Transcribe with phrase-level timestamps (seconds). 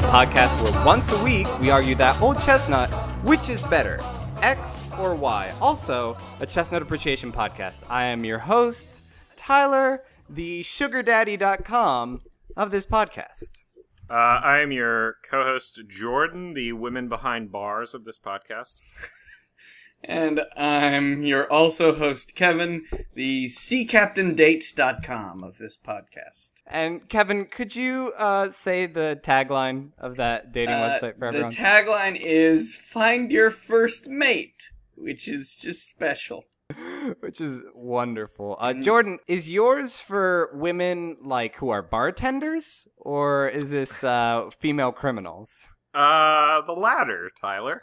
[0.00, 2.90] that podcast where once a week we argue that old chestnut,
[3.24, 3.98] which is better,
[4.42, 5.50] X or Y.
[5.58, 7.82] Also, a chestnut appreciation podcast.
[7.88, 9.00] I am your host,
[9.36, 12.20] Tyler, the sugardaddy.com
[12.58, 13.62] of this podcast.
[14.10, 18.82] Uh, I am your co-host Jordan, the women behind bars of this podcast.
[20.08, 26.52] And I'm your also host, Kevin, the SeaCaptainDates.com of this podcast.
[26.66, 31.50] And Kevin, could you uh, say the tagline of that dating Uh, website for everyone?
[31.50, 32.14] the everyone?
[32.14, 36.44] tagline is Find Your First Mate, which is just special.
[37.20, 38.56] Which is wonderful.
[38.58, 38.74] Uh.
[38.74, 45.72] Jordan, is yours for women like who are bartenders, or is this uh, female criminals?
[45.94, 47.82] Uh, the latter, Tyler.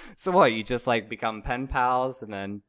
[0.16, 0.52] So what?
[0.52, 2.62] You just like become pen pals, and then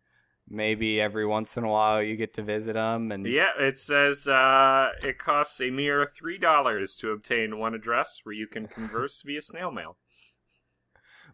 [0.50, 4.28] maybe every once in a while you get to visit them, and Yeah, it says
[4.28, 9.22] uh, it costs a mere three dollars to obtain one address where you can converse
[9.26, 9.98] via snail mail.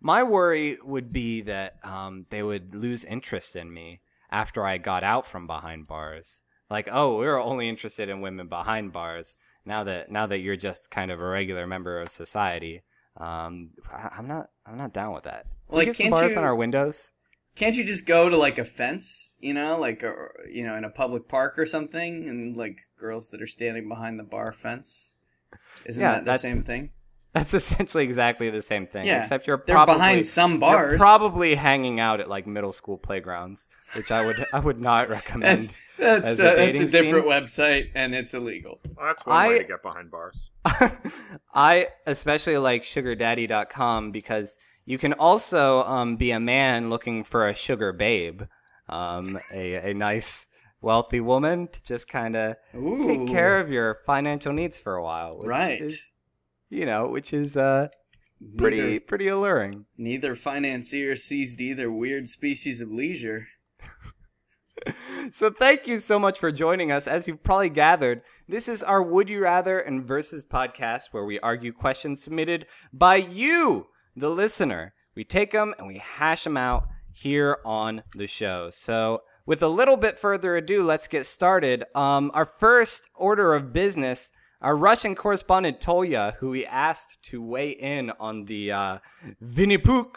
[0.01, 5.03] My worry would be that um, they would lose interest in me after I got
[5.03, 6.43] out from behind bars.
[6.69, 9.37] Like, oh, we were only interested in women behind bars.
[9.65, 12.83] Now that now that you're just kind of a regular member of society,
[13.15, 15.45] um, I'm not I'm not down with that.
[15.69, 17.13] Can we Like, can't bars you- on our windows.
[17.55, 20.11] Can't you just go to like a fence, you know, like a,
[20.51, 24.19] you know, in a public park or something, and like girls that are standing behind
[24.19, 25.13] the bar fence?
[25.85, 26.89] Isn't Yeah, that the same thing?
[27.33, 29.05] That's essentially exactly the same thing.
[29.05, 30.97] Yeah, except you're They're probably behind some you're bars.
[30.97, 35.61] probably hanging out at like middle school playgrounds, which I would I would not recommend.
[35.61, 37.31] That's that's as uh, a that's a different scene?
[37.65, 38.79] website, and it's illegal.
[38.97, 40.49] Well, that's one way I- to get behind bars.
[41.53, 47.55] I especially like sugardaddy.com because you can also um, be a man looking for a
[47.55, 48.43] sugar babe,
[48.89, 50.47] um, a, a nice,
[50.81, 55.39] wealthy woman to just kind of take care of your financial needs for a while.
[55.39, 55.81] Right.
[55.81, 56.11] is,
[56.69, 57.87] you know, which is uh,
[58.57, 59.85] pretty Neither, pretty alluring.
[59.97, 63.47] neither financier seized either weird species of leisure.
[65.31, 67.07] So thank you so much for joining us.
[67.07, 71.39] As you've probably gathered, this is our Would You Rather and Versus podcast where we
[71.39, 74.93] argue questions submitted by you, the listener.
[75.15, 78.69] We take them and we hash them out here on the show.
[78.71, 81.83] So with a little bit further ado, let's get started.
[81.93, 84.31] Um, our first order of business,
[84.61, 88.97] our Russian correspondent Tolya, who we asked to weigh in on the uh,
[89.83, 90.11] Pooh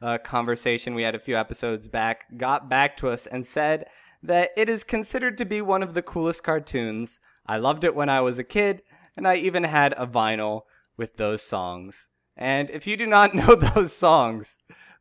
[0.00, 3.86] uh, conversation we had a few episodes back, got back to us and said
[4.22, 7.20] that it is considered to be one of the coolest cartoons.
[7.46, 8.82] I loved it when I was a kid,
[9.16, 10.62] and I even had a vinyl
[10.96, 12.10] with those songs.
[12.38, 14.58] And if you do not know those songs,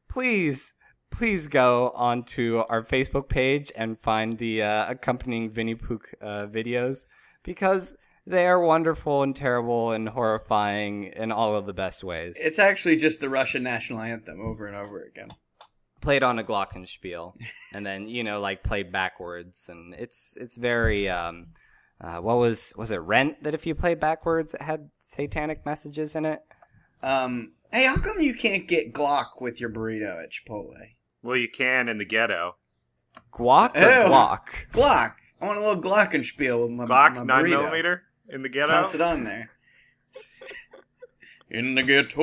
[0.09, 0.73] please,
[1.11, 7.07] please go onto our Facebook page and find the uh, accompanying Vinnie Pooh uh, videos
[7.43, 12.37] because they are wonderful and terrible and horrifying in all of the best ways.
[12.41, 15.29] It's actually just the Russian national anthem over and over again.
[16.01, 17.33] played on a glockenspiel
[17.73, 21.47] and then you know like played backwards and it's it's very um
[21.99, 26.15] uh, what was was it rent that if you played backwards it had satanic messages
[26.15, 26.41] in it
[27.03, 30.73] Um, hey, how come you can't get Glock with your burrito at Chipotle?
[31.23, 32.55] Well, you can in the ghetto.
[33.33, 34.09] guac or Ew.
[34.09, 34.39] guac
[34.71, 35.13] Glock.
[35.39, 37.49] I want a little Glockenspiel with my, Glock my nine burrito.
[37.49, 38.71] millimeter in the ghetto.
[38.71, 39.49] Toss it on there.
[41.49, 42.21] In the ghetto.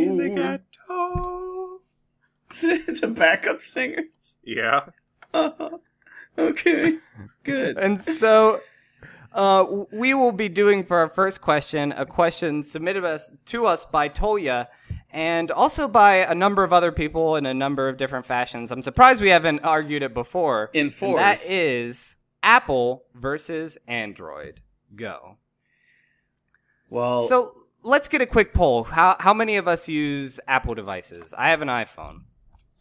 [0.00, 0.60] In the ghetto.
[3.00, 4.38] the backup singers.
[4.42, 4.86] Yeah.
[6.36, 6.98] okay,
[7.44, 7.76] good.
[7.78, 8.60] and so
[9.34, 13.84] uh, we will be doing for our first question a question submitted us to us
[13.84, 14.68] by Toya
[15.10, 18.70] and also by a number of other people in a number of different fashions.
[18.70, 20.70] I'm surprised we haven't argued it before.
[20.72, 24.60] In And that is Apple versus Android.
[24.94, 25.38] Go.
[26.88, 27.52] well, So
[27.82, 28.84] let's get a quick poll.
[28.84, 31.34] How how many of us use Apple devices?
[31.36, 32.22] I have an iPhone.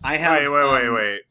[0.03, 0.41] I have.
[0.41, 1.21] Wait, wait, wait, um, wait.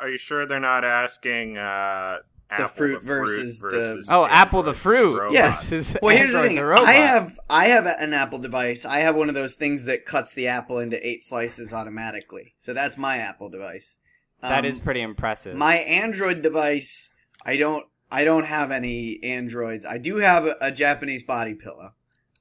[0.00, 2.18] Are you sure they're not asking uh,
[2.50, 5.18] Apple fruit versus the- versus Oh, Android Apple the fruit.
[5.18, 5.32] robot?
[5.32, 5.96] Yes.
[6.02, 6.66] Well, here's the Android thing.
[6.66, 6.86] robot.
[6.88, 8.84] I have I have an Apple device.
[8.84, 12.54] I have one of those things that cuts the apple into eight slices automatically.
[12.58, 13.98] So that's my Apple device.
[14.42, 15.56] that Um, is pretty impressive.
[15.56, 17.10] my Android device.
[17.46, 17.86] I don't.
[18.12, 19.84] I don't have any Androids.
[19.86, 21.92] I do have a, a Japanese body pillow.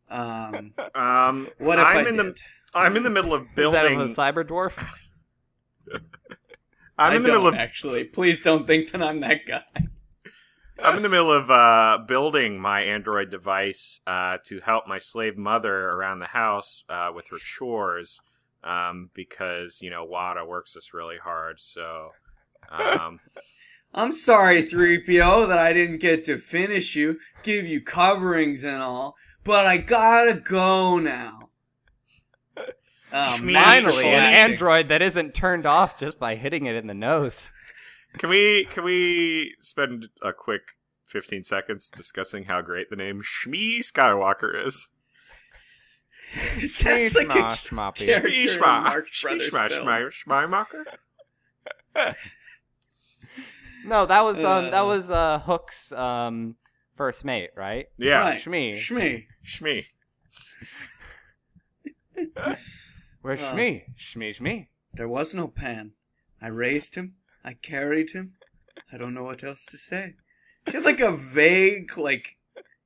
[0.09, 2.35] Um, Um, what if I'm I in did?
[2.35, 2.41] the
[2.73, 4.43] I'm in the middle of building is that building.
[4.43, 4.83] a cyber dwarf?
[6.97, 8.03] I'm I in the don't middle of actually.
[8.05, 9.61] Please don't think that I'm that guy.
[10.83, 15.37] I'm in the middle of uh, building my Android device uh, to help my slave
[15.37, 18.21] mother around the house uh, with her chores
[18.63, 21.59] um, because you know Watto works us really hard.
[21.59, 22.11] So
[22.69, 23.19] um,
[23.93, 29.15] I'm sorry, 3PO, that I didn't get to finish you, give you coverings and all.
[29.43, 31.49] but I gotta go now.
[33.11, 34.53] Oh, Shmi's masterful Finally, an acting.
[34.53, 37.51] android that isn't turned off just by hitting it in the nose.
[38.17, 40.61] Can we can we spend a quick
[41.05, 44.89] fifteen seconds discussing how great the name Shmi Skywalker is?
[46.57, 48.05] It sounds like a schmoppy.
[48.05, 49.87] character in a Shma- Marx Brothers Shma- film.
[49.87, 50.11] Shma-
[51.95, 52.15] Schmeimacher?
[53.85, 54.87] No, that was um that Uh.
[54.87, 56.55] was uh Hook's um
[56.97, 57.87] first mate, right?
[57.97, 58.41] Yeah, Right.
[58.41, 58.73] Shmi.
[58.73, 59.25] Shmi.
[59.47, 59.85] Shmi.
[63.21, 63.53] Where's Uh.
[63.53, 63.83] Shmi?
[63.97, 64.67] Shmi Shmi.
[64.93, 65.93] There was no pan.
[66.41, 67.15] I raised him.
[67.43, 68.33] I carried him.
[68.91, 70.15] I don't know what else to say.
[70.67, 72.37] She had like a vague, like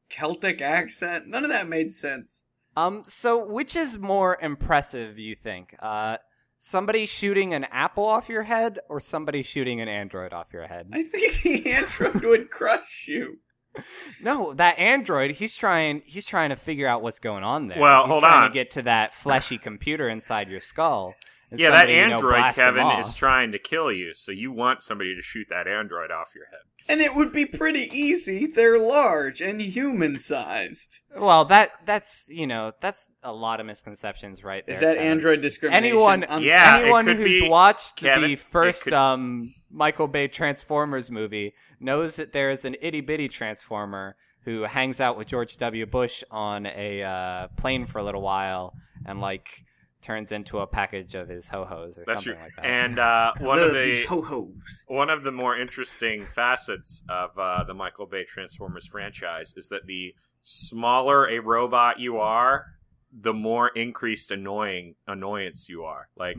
[0.10, 1.28] Celtic accent.
[1.28, 2.44] None of that made sense.
[2.76, 5.76] Um, so which is more impressive, you think?
[5.80, 6.18] Uh,
[6.58, 10.90] somebody shooting an apple off your head, or somebody shooting an android off your head?
[10.94, 13.40] I think the android would crush you.
[14.24, 17.80] No, that android, he's trying he's trying to figure out what's going on there.
[17.80, 18.50] Well, He's hold trying on.
[18.50, 21.16] to get to that fleshy computer inside your skull.
[21.54, 24.52] And Yeah, that somebody, you know, android, Kevin, is trying to kill you, so you
[24.52, 26.60] want somebody to shoot that android off your head.
[26.90, 28.48] And it would be pretty easy.
[28.48, 31.00] They're large and human sized.
[31.16, 34.74] Well, that that's you know that's a lot of misconceptions right there.
[34.74, 35.12] Is that Kevin.
[35.12, 35.86] android discrimination?
[35.86, 41.10] Anyone, I'm Yeah, anyone who's be- watched Kevin, the first could- um, Michael Bay Transformers
[41.12, 44.16] movie knows that there is an itty bitty Transformer
[44.46, 45.86] who hangs out with George W.
[45.86, 48.74] Bush on a uh, plane for a little while
[49.06, 49.64] and like
[50.04, 52.44] turns into a package of his ho hos or That's something true.
[52.44, 52.66] like that.
[52.66, 54.84] And uh, one love of the ho hos.
[54.88, 59.88] one of the more interesting facets of uh, the Michael Bay Transformers franchise is that
[59.88, 62.66] the smaller a robot you are,
[63.12, 66.10] the more increased annoying annoyance you are.
[66.18, 66.38] Like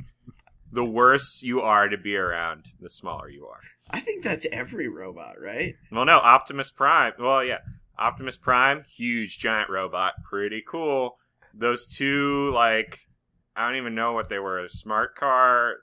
[0.71, 3.61] the worse you are to be around, the smaller you are.
[3.91, 5.75] I think that's every robot, right?
[5.93, 7.13] Well, no, Optimus Prime.
[7.19, 7.59] Well, yeah,
[7.99, 11.17] Optimus Prime, huge giant robot, pretty cool.
[11.53, 12.99] Those two, like,
[13.57, 14.59] I don't even know what they were.
[14.65, 15.75] A smart car,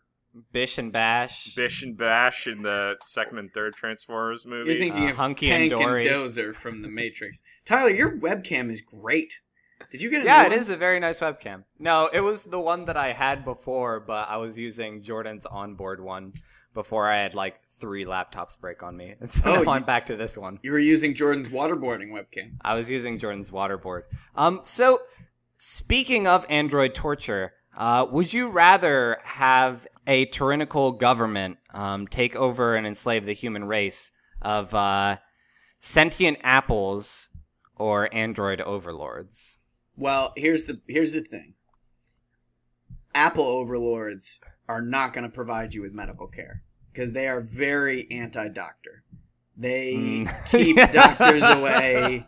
[0.51, 1.53] Bish and Bash.
[1.56, 4.75] Bish and Bash in the second and third Transformers movies.
[4.75, 6.06] You're thinking Uh, of Hunky Tank and Dory.
[6.06, 7.41] Dozer from The Matrix.
[7.65, 9.39] Tyler, your webcam is great.
[9.91, 10.59] Did you get a Yeah, new it one?
[10.59, 11.63] is a very nice webcam.
[11.79, 16.01] No, it was the one that I had before, but I was using Jordan's onboard
[16.01, 16.33] one
[16.73, 19.15] before I had like three laptops break on me.
[19.19, 20.59] And so Oh, now I'm back to this one.
[20.62, 22.53] You were using Jordan's waterboarding webcam.
[22.62, 24.03] I was using Jordan's waterboard.
[24.35, 25.01] Um, so
[25.57, 32.75] speaking of Android torture, uh, would you rather have a tyrannical government um, take over
[32.75, 35.18] and enslave the human race of uh,
[35.79, 37.29] sentient apples
[37.75, 39.59] or android overlords?
[39.97, 41.53] Well, here's the here's the thing.
[43.13, 48.09] Apple overlords are not going to provide you with medical care because they are very
[48.09, 49.03] anti-doctor.
[49.57, 49.94] They
[50.25, 50.50] Mm.
[50.50, 52.25] keep doctors away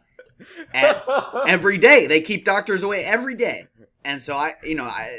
[0.74, 1.04] at,
[1.48, 2.06] every day.
[2.06, 3.68] They keep doctors away every day,
[4.06, 5.18] and so I, you know, I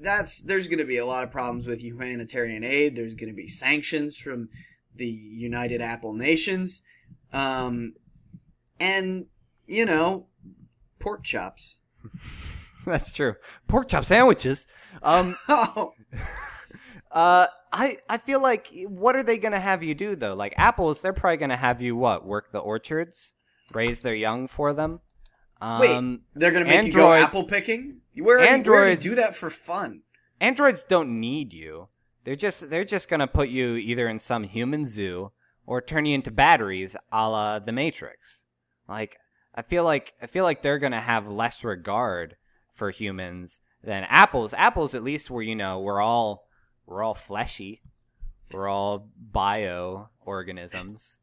[0.00, 2.96] that's there's going to be a lot of problems with humanitarian aid.
[2.96, 4.48] There's going to be sanctions from
[4.96, 6.82] the United Apple Nations,
[7.32, 7.94] um,
[8.78, 9.26] and
[9.66, 10.26] you know,
[10.98, 11.78] pork chops.
[12.86, 13.34] That's true.
[13.68, 14.66] Pork chop sandwiches.
[15.02, 15.92] Um, Oh,
[17.12, 20.34] uh, I I feel like what are they gonna have you do though?
[20.34, 23.34] Like apples, they're probably gonna have you what work the orchards,
[23.72, 25.00] raise their young for them.
[25.62, 25.90] Wait.
[25.90, 28.00] Um, they're gonna make you go apple picking.
[28.14, 30.02] You already, we already Androids- do that for fun.
[30.40, 31.88] androids don't need you.
[32.24, 35.32] They're just they're just gonna put you either in some human zoo
[35.66, 38.46] or turn you into batteries, a la the Matrix.
[38.88, 39.18] Like
[39.54, 42.36] I feel like I feel like they're gonna have less regard
[42.72, 44.54] for humans than apples.
[44.54, 46.48] Apples, at least, were you know we're all
[46.86, 47.82] we're all fleshy,
[48.52, 51.20] we're all bio organisms.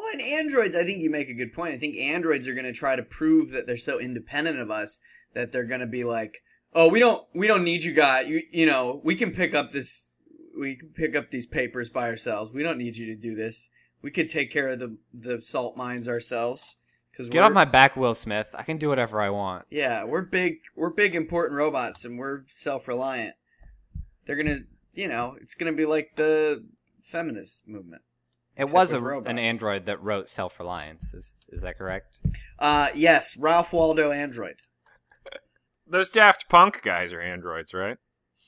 [0.00, 1.74] Well, in androids, I think you make a good point.
[1.74, 4.98] I think androids are gonna try to prove that they're so independent of us
[5.34, 6.42] that they're gonna be like,
[6.72, 8.26] "Oh, we don't, we don't need you guys.
[8.26, 10.12] You, you know, we can pick up this,
[10.58, 12.50] we can pick up these papers by ourselves.
[12.50, 13.68] We don't need you to do this.
[14.00, 16.76] We could take care of the the salt mines ourselves."
[17.10, 18.54] Because Get off my back, Will Smith.
[18.56, 19.66] I can do whatever I want.
[19.68, 20.60] Yeah, we're big.
[20.74, 23.34] We're big, important robots, and we're self-reliant.
[24.24, 24.60] They're gonna,
[24.94, 26.64] you know, it's gonna be like the
[27.02, 28.00] feminist movement.
[28.60, 31.14] It was a, an android that wrote Self Reliance.
[31.14, 32.20] Is is that correct?
[32.58, 34.56] Uh, yes, Ralph Waldo Android.
[35.86, 37.98] Those Daft Punk guys are androids, right?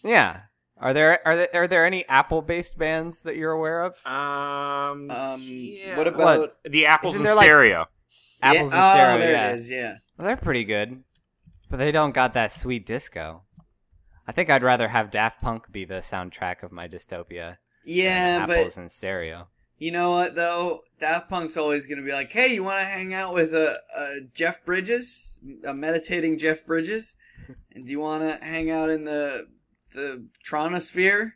[0.05, 0.43] Yeah.
[0.79, 4.05] Are there are there, are there any Apple based bands that you're aware of?
[4.07, 5.97] Um, Um, yeah.
[5.97, 7.87] what about the apples Isn't in there, like- stereo?
[8.43, 9.15] Apples yeah, and stereo.
[9.15, 9.51] Oh, there yeah.
[9.51, 9.71] it is.
[9.71, 9.95] Yeah.
[10.19, 11.05] Well, they're pretty good,
[11.71, 13.45] but they don't got that sweet disco.
[14.27, 17.59] I think I'd rather have Daft Punk be the soundtrack of my dystopia.
[17.85, 19.49] Yeah, than but apples in stereo.
[19.83, 20.85] You know what though?
[21.01, 24.21] Daft Punk's always to be like, "Hey, you want to hang out with a, a
[24.33, 27.17] Jeff Bridges, a meditating Jeff Bridges?
[27.75, 29.49] And do you want to hang out in the
[29.93, 31.33] the Tronosphere,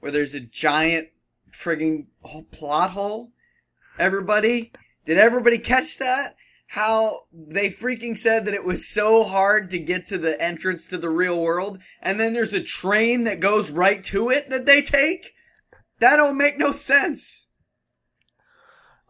[0.00, 1.08] where there's a giant
[1.50, 2.06] frigging
[2.50, 3.32] plot hole?
[3.98, 4.72] Everybody,
[5.04, 6.36] did everybody catch that?
[6.68, 10.96] How they freaking said that it was so hard to get to the entrance to
[10.96, 14.80] the real world, and then there's a train that goes right to it that they
[14.80, 15.34] take.
[15.98, 17.50] That don't make no sense.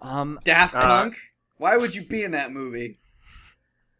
[0.03, 1.17] Um, Daft Uh, Punk.
[1.57, 2.99] Why would you be in that movie?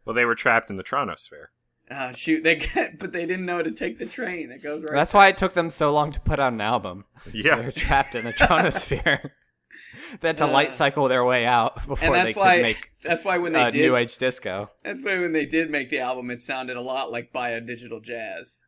[0.05, 1.47] Well, they were trapped in the Tronosphere.
[1.89, 4.93] Uh, shoot, they get, but they didn't know to take the train that goes right.
[4.93, 7.05] that's why it took them so long to put out an album.
[7.31, 7.55] Yeah.
[7.57, 9.31] They're trapped in a tronosphere.
[10.21, 12.61] they had to Uh, light cycle their way out before and they could why.
[12.61, 14.69] make that's why when they uh, did, new age disco.
[14.83, 17.99] that's why when they did make the album, it sounded a lot like Bio Digital
[17.99, 18.59] Jazz.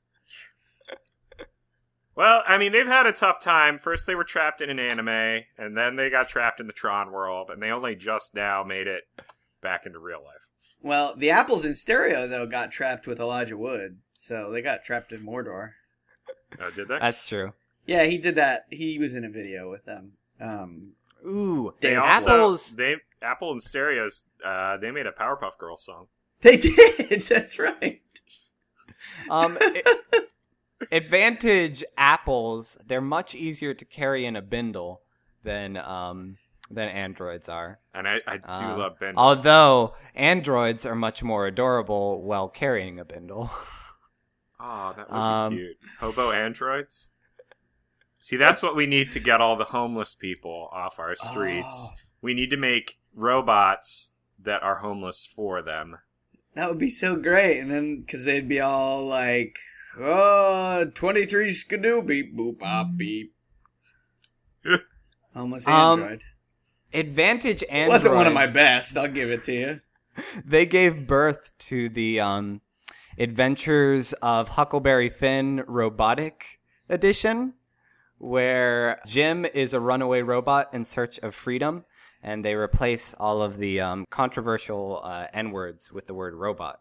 [2.15, 3.77] Well, I mean, they've had a tough time.
[3.77, 7.12] First, they were trapped in an anime, and then they got trapped in the Tron
[7.12, 9.03] world, and they only just now made it
[9.62, 10.48] back into real life.
[10.81, 15.12] Well, the Apples in Stereo though got trapped with Elijah Wood, so they got trapped
[15.12, 15.72] in Mordor.
[16.60, 17.00] Oh, did they?
[17.00, 17.53] That's true.
[17.86, 18.65] Yeah, he did that.
[18.69, 20.13] He was in a video with them.
[20.39, 20.91] Um,
[21.25, 22.75] Ooh, they also apples.
[22.75, 24.25] they Apple and Stereos.
[24.43, 26.07] Uh, they made a Powerpuff Girls song.
[26.41, 27.22] they did.
[27.24, 28.01] That's right.
[29.29, 30.29] Um, it-
[30.91, 32.77] advantage apples.
[32.86, 35.01] They're much easier to carry in a bindle
[35.44, 36.38] than um
[36.72, 37.79] than androids are.
[37.94, 39.13] And I, I do Uh, love Ben.
[39.17, 43.51] Although androids are much more adorable while carrying a bindle.
[44.60, 45.77] Oh, that would Um, be cute.
[46.00, 47.12] Hobo androids.
[48.17, 51.91] See, that's what we need to get all the homeless people off our streets.
[51.91, 51.96] Oh.
[52.22, 55.98] We need to make robots that are homeless for them.
[56.55, 57.60] That would be so great.
[57.60, 59.60] And then, because they'd be all like,
[60.00, 63.34] oh, 23 skidoo, beep, boop, bop, beep.
[65.36, 66.22] Homeless Um, Android.
[66.94, 68.00] Advantage It androids.
[68.00, 69.80] wasn't one of my best, I'll give it to you.
[70.46, 72.62] They gave birth to the um,
[73.18, 77.54] Adventures of Huckleberry Finn Robotic Edition,
[78.18, 81.84] where Jim is a runaway robot in search of freedom,
[82.24, 86.80] and they replace all of the um, controversial uh, N words with the word robot.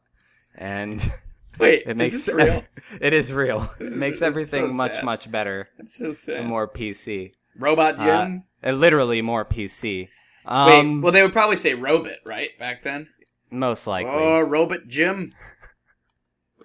[0.54, 1.02] And
[1.58, 2.64] Wait, it makes is this real?
[3.00, 3.60] it is real.
[3.78, 5.04] This It is- makes it's everything so much sad.
[5.04, 6.36] much better That's so sad.
[6.38, 7.32] and more PC.
[7.58, 8.44] Robot Uh, Jim?
[8.64, 9.82] uh, literally more PC.
[9.84, 10.08] Wait,
[10.46, 13.08] Um, well, they would probably say Robot, right, back then?
[13.50, 14.10] most likely.
[14.12, 15.32] Oh, Robot Jim.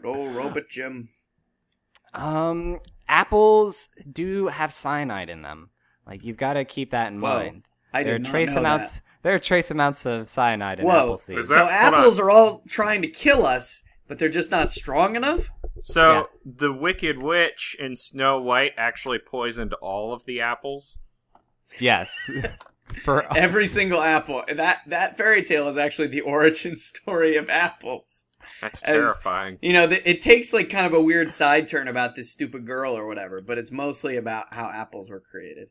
[0.04, 1.10] Oh, Robot Jim.
[2.14, 5.70] Um, apples do have cyanide in them.
[6.08, 7.30] Like you've got to keep that in Whoa.
[7.40, 7.70] mind.
[7.94, 8.92] I there are did not trace know amounts.
[8.92, 9.02] that.
[9.22, 10.96] There are trace amounts of cyanide in Whoa.
[10.98, 11.48] apple seeds.
[11.48, 12.00] So that- hold on.
[12.00, 15.50] apples are all trying to kill us, but they're just not strong enough?
[15.82, 16.24] So Yeah.
[16.44, 20.98] the Wicked Witch in Snow White actually poisoned all of the apples.
[21.80, 22.30] yes.
[23.04, 24.44] For Every single apple.
[24.48, 28.26] And That that fairy tale is actually the origin story of apples.
[28.62, 29.60] That's As- terrifying.
[29.62, 32.66] You know, th- it takes like kind of a weird side turn about this stupid
[32.66, 35.70] girl or whatever, but it's mostly about how apples were created.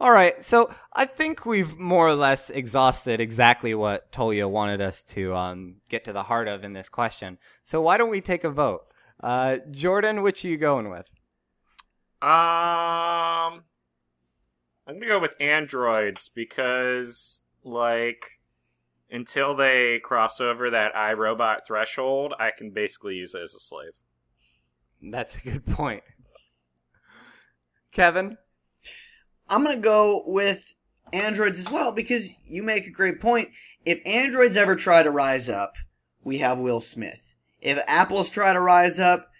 [0.00, 5.02] All right, so I think we've more or less exhausted exactly what Tolya wanted us
[5.04, 7.38] to um, get to the heart of in this question.
[7.62, 8.82] So why don't we take a vote?
[9.20, 11.08] Uh, Jordan, which are you going with?
[12.20, 13.64] Um,
[14.86, 18.40] I'm gonna go with androids because, like,
[19.10, 24.00] until they cross over that iRobot threshold, I can basically use it as a slave.
[25.02, 26.02] That's a good point.
[27.92, 28.36] Kevin.
[29.48, 30.74] I'm gonna go with
[31.12, 33.50] androids as well because you make a great point.
[33.84, 35.74] If androids ever try to rise up,
[36.22, 37.32] we have Will Smith.
[37.60, 39.30] If apples try to rise up,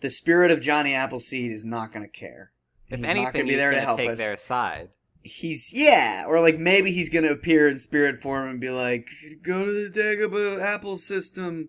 [0.00, 2.52] the spirit of Johnny Appleseed is not gonna care.
[2.88, 4.18] If He's not anything, gonna be there to going to help take us.
[4.18, 4.90] their side.
[5.22, 9.08] He's yeah, or like maybe he's gonna appear in spirit form and be like,
[9.42, 11.68] "Go to the Dagobah Apple system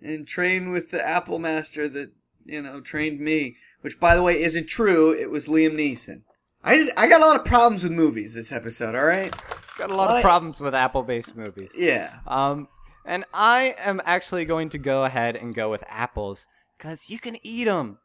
[0.00, 2.12] and train with the Apple Master that
[2.44, 5.12] you know trained me." Which, by the way, isn't true.
[5.12, 6.22] It was Liam Neeson.
[6.64, 8.94] I just I got a lot of problems with movies this episode.
[8.94, 9.34] All right,
[9.78, 10.16] Got a lot What?
[10.18, 11.72] of problems with Apple-based movies.
[11.76, 12.18] yeah.
[12.26, 12.68] Um,
[13.04, 16.46] and I am actually going to go ahead and go with apples
[16.78, 17.98] because you can eat them.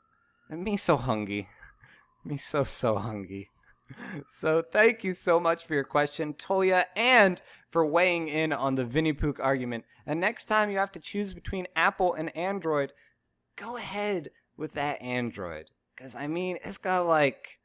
[0.49, 1.49] And me so hungry,
[2.25, 3.49] me so so hungry.
[4.25, 8.83] So thank you so much for your question, Toya, and for weighing in on the
[8.85, 9.85] Vinnie Pook argument.
[10.05, 12.91] And next time you have to choose between Apple and Android,
[13.55, 15.65] go ahead with that Android.
[15.95, 17.56] Because, I mean, it's got like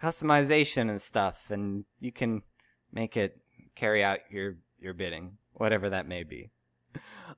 [0.00, 2.42] customization and stuff, and you can
[2.92, 3.38] make it
[3.74, 6.50] carry out your, your bidding, whatever that may be.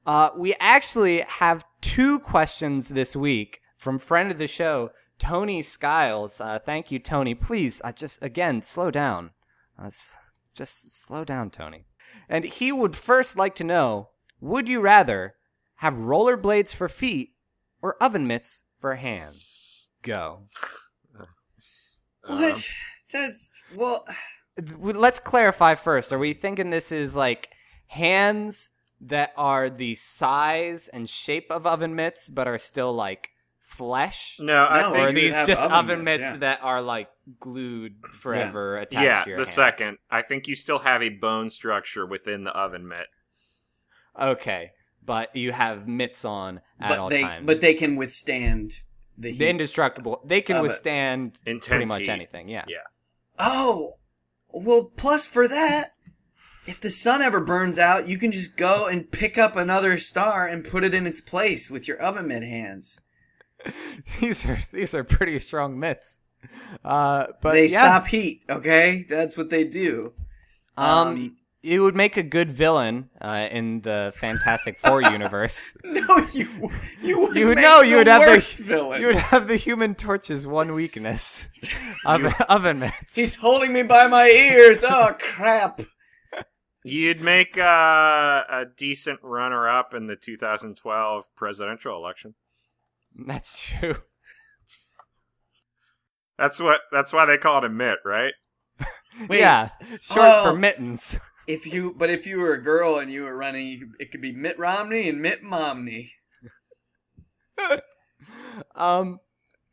[0.07, 6.41] Uh, we actually have two questions this week from friend of the show, Tony Skiles.
[6.41, 7.35] Uh, thank you, Tony.
[7.35, 9.31] Please, uh, just again, slow down.
[9.81, 10.17] Let's
[10.55, 11.87] just slow down, Tony.
[12.29, 14.11] And he would first like to know
[14.41, 15.35] would you rather
[15.77, 17.35] have rollerblades for feet
[17.83, 19.87] or oven mitts for hands?
[20.03, 20.45] Go.
[22.29, 22.55] What?
[22.55, 22.61] Um,
[23.13, 24.05] That's well.
[24.81, 26.13] Let's clarify first.
[26.13, 27.49] Are we thinking this is like
[27.87, 28.71] hands
[29.01, 33.31] that are the size and shape of oven mitts but are still like
[33.61, 34.37] flesh?
[34.41, 36.39] no, I No, think or are these just oven oven mitts, mitts yeah.
[36.41, 37.09] that are like
[37.39, 39.51] glued forever attached yeah, to your the hands?
[39.55, 39.99] second.
[40.11, 43.07] I think you still have a bone structure within the oven mitt.
[44.21, 44.73] Okay,
[45.05, 47.47] but you have mitts on at But all they times.
[47.47, 48.73] but they can withstand
[49.19, 50.21] the the indestructible.
[50.25, 50.69] They can of it.
[50.69, 52.11] withstand Intense pretty much heat.
[52.11, 52.49] anything.
[52.49, 52.65] Yeah.
[52.69, 52.79] Yeah.
[53.39, 53.95] Oh,
[54.53, 54.91] well.
[54.97, 55.91] Plus for that,
[56.67, 60.47] if the sun ever burns out, you can just go and pick up another star
[60.47, 63.01] and put it in its place with your oven mitt hands.
[64.21, 66.21] these are these are pretty strong mitts.
[66.85, 68.43] Uh, but they yeah, stop heat.
[68.49, 70.13] Okay, that's what they do.
[70.77, 75.77] Um, it would make a good villain uh, in the Fantastic Four universe.
[75.85, 76.71] no, you
[77.03, 79.01] you would You would make know you the would have worst the villain.
[79.01, 81.49] you would have the Human Torch's one weakness,
[82.07, 83.15] oven, oven mitts.
[83.15, 84.85] He's holding me by my ears.
[84.87, 85.81] Oh crap!
[86.85, 87.63] You'd make uh,
[88.49, 92.35] a decent runner-up in the 2012 presidential election.
[93.27, 93.97] That's true.
[96.39, 96.83] That's what.
[96.93, 98.33] That's why they call it a mitt, right?
[99.29, 99.41] Wait.
[99.41, 100.53] yeah, short Oh.
[100.53, 101.19] for mittens.
[101.49, 104.33] If you, but if you were a girl and you were running, it could be
[104.33, 106.11] Mitt Romney and Mitt Momney,
[108.75, 109.19] Um,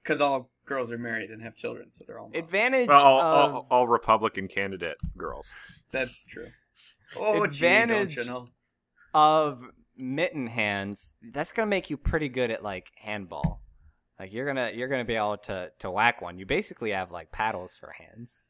[0.03, 2.27] because all girls are married and have children, so they're all.
[2.29, 2.37] moms.
[2.37, 5.53] advantage Well, all, of all, all Republican candidate girls.
[5.91, 6.47] That's true.
[7.17, 8.49] Oh, Advantage- gee, you know?
[9.13, 9.61] of
[9.97, 13.61] mitten hands, that's gonna make you pretty good at like handball.
[14.19, 16.37] Like you're gonna you're gonna be able to to whack one.
[16.37, 18.45] You basically have like paddles for hands.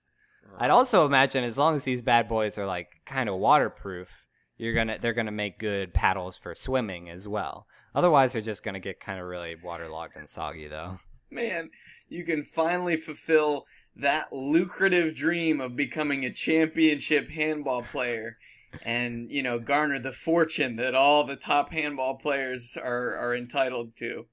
[0.58, 4.10] I'd also imagine as long as these bad boys are like kind of waterproof,
[4.58, 7.68] you're gonna they're gonna make good paddles for swimming as well.
[7.94, 11.00] Otherwise, they're just gonna get kind of really waterlogged and soggy though.
[11.30, 11.72] Man,
[12.08, 18.38] you can finally fulfill that lucrative dream of becoming a championship handball player
[18.84, 23.96] and, you know, garner the fortune that all the top handball players are, are entitled
[23.98, 24.26] to.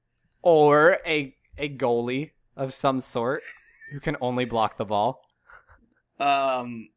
[0.43, 3.43] Or a a goalie of some sort
[3.93, 5.21] who can only block the ball.
[6.23, 6.89] Um,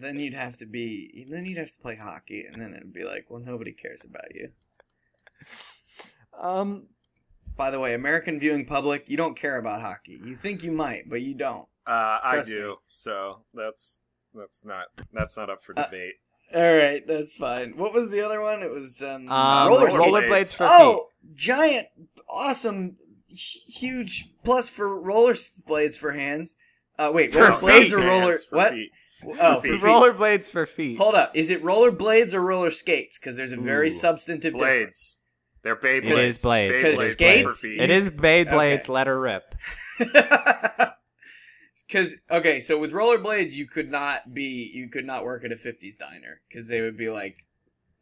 [0.00, 3.04] then you'd have to be, then you'd have to play hockey, and then it'd be
[3.04, 4.48] like, well, nobody cares about you.
[6.40, 6.86] Um,
[7.56, 10.20] By the way, American viewing public, you don't care about hockey.
[10.24, 11.68] You think you might, but you don't.
[11.86, 12.70] Uh, I do.
[12.70, 12.74] me.
[12.88, 14.00] So that's
[14.34, 16.14] that's not that's not up for Uh, debate.
[16.54, 17.76] All right, that's fine.
[17.76, 18.62] What was the other one?
[18.62, 19.92] It was um, um roller rollerblades.
[19.92, 20.06] skates.
[20.06, 20.70] rollerblades for feet.
[20.70, 21.88] Oh, giant,
[22.28, 22.96] awesome,
[23.28, 25.34] huge plus for roller
[25.66, 26.56] blades for hands.
[26.98, 27.60] Uh, wait, For roller feet.
[27.60, 28.72] blades or roller for what?
[28.72, 28.90] feet.
[29.26, 29.72] Oh, For for feet.
[29.72, 29.80] feet.
[29.82, 30.98] rollerblades for feet.
[30.98, 33.18] Hold up, is it roller blades or roller skates?
[33.18, 33.90] Because there's a very Ooh.
[33.90, 34.60] substantive difference.
[34.60, 35.20] Blades.
[35.62, 36.10] They're Beyblades.
[36.10, 36.74] It is blades.
[36.74, 37.80] Beyblades Because for skates- feet.
[37.80, 38.82] It is Beyblades.
[38.82, 38.92] Okay.
[38.92, 39.54] Let her rip.
[41.86, 45.54] Because okay, so with rollerblades, you could not be, you could not work at a
[45.54, 47.36] '50s diner because they would be like,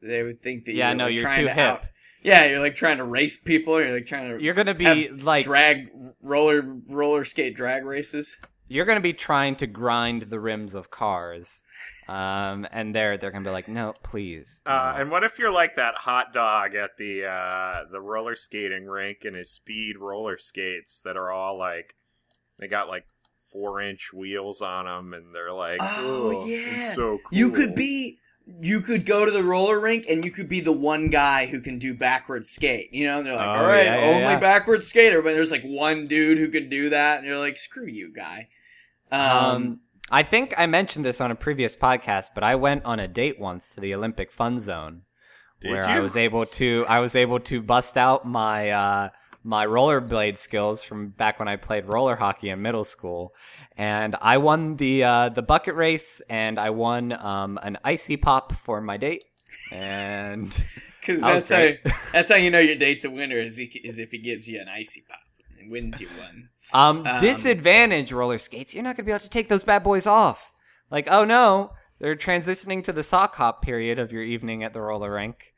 [0.00, 1.58] they would think that Yeah, you're no, like you're trying too to hip.
[1.58, 1.82] out-
[2.22, 3.80] yeah, you're like trying to race people.
[3.82, 5.88] You're like trying to You're gonna be have like drag
[6.22, 8.38] roller roller skate drag races.
[8.72, 11.62] You're gonna be trying to grind the rims of cars,
[12.08, 14.62] um, and they're they're gonna be like, no, please.
[14.66, 18.86] Uh, and what if you're like that hot dog at the uh, the roller skating
[18.86, 21.94] rink and his speed roller skates that are all like
[22.58, 23.04] they got like
[23.52, 26.86] four inch wheels on them and they're like Oh, yeah.
[26.86, 27.38] it's so cool.
[27.38, 28.18] You could be,
[28.62, 31.60] you could go to the roller rink and you could be the one guy who
[31.60, 32.94] can do backward skate.
[32.94, 34.38] You know, and they're like, Oh, all right, yeah, yeah, only yeah.
[34.38, 37.86] backward skater, but there's like one dude who can do that, and you're like, screw
[37.86, 38.48] you, guy.
[39.12, 42.98] Um, Um, I think I mentioned this on a previous podcast, but I went on
[43.00, 45.02] a date once to the Olympic Fun Zone,
[45.60, 45.88] Did where you?
[45.88, 49.08] I was able to I was able to bust out my uh,
[49.44, 53.34] my rollerblade skills from back when I played roller hockey in middle school,
[53.76, 58.52] and I won the uh, the bucket race, and I won um, an icy pop
[58.54, 59.24] for my date,
[59.70, 60.50] and
[61.00, 61.70] Because that's how
[62.12, 64.60] that's how you know your date's a winner is, he, is if he gives you
[64.60, 65.18] an icy pop
[65.62, 66.48] and wins you one.
[66.72, 68.72] Um, Um, disadvantage roller skates.
[68.72, 70.52] You're not gonna be able to take those bad boys off.
[70.90, 74.80] Like, oh no, they're transitioning to the sock hop period of your evening at the
[74.80, 75.52] roller rink.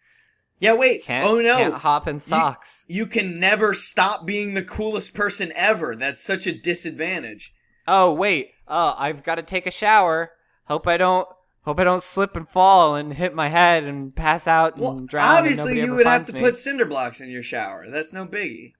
[0.58, 1.04] Yeah, wait.
[1.04, 2.84] Can't, oh no, can't hop in socks.
[2.88, 5.94] you can never stop being the coolest person ever.
[5.94, 7.52] That's such a disadvantage.
[7.86, 10.30] Oh wait, oh I've got to take a shower.
[10.66, 11.28] Hope I don't.
[11.66, 15.00] Hope I don't slip and fall and hit my head and pass out and Well,
[15.00, 15.38] drown.
[15.38, 16.40] obviously you would have to me.
[16.40, 17.86] put cinder blocks in your shower.
[17.90, 18.72] That's no biggie.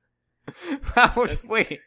[0.95, 1.81] How would- wait,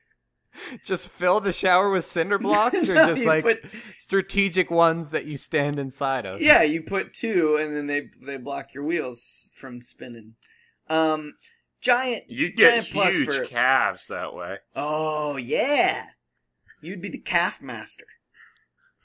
[0.84, 3.65] just fill the shower with cinder blocks, or No, just you like put-
[3.98, 6.41] strategic ones that you stand inside of?
[6.41, 10.36] yeah, you put two, and then they they block your wheels from spinning.
[10.89, 11.34] Um,
[11.82, 12.24] giant.
[12.30, 14.58] You get Giant plus huge for- calves that way.
[14.76, 16.06] Oh yeah,
[16.82, 18.06] you'd be the calf master.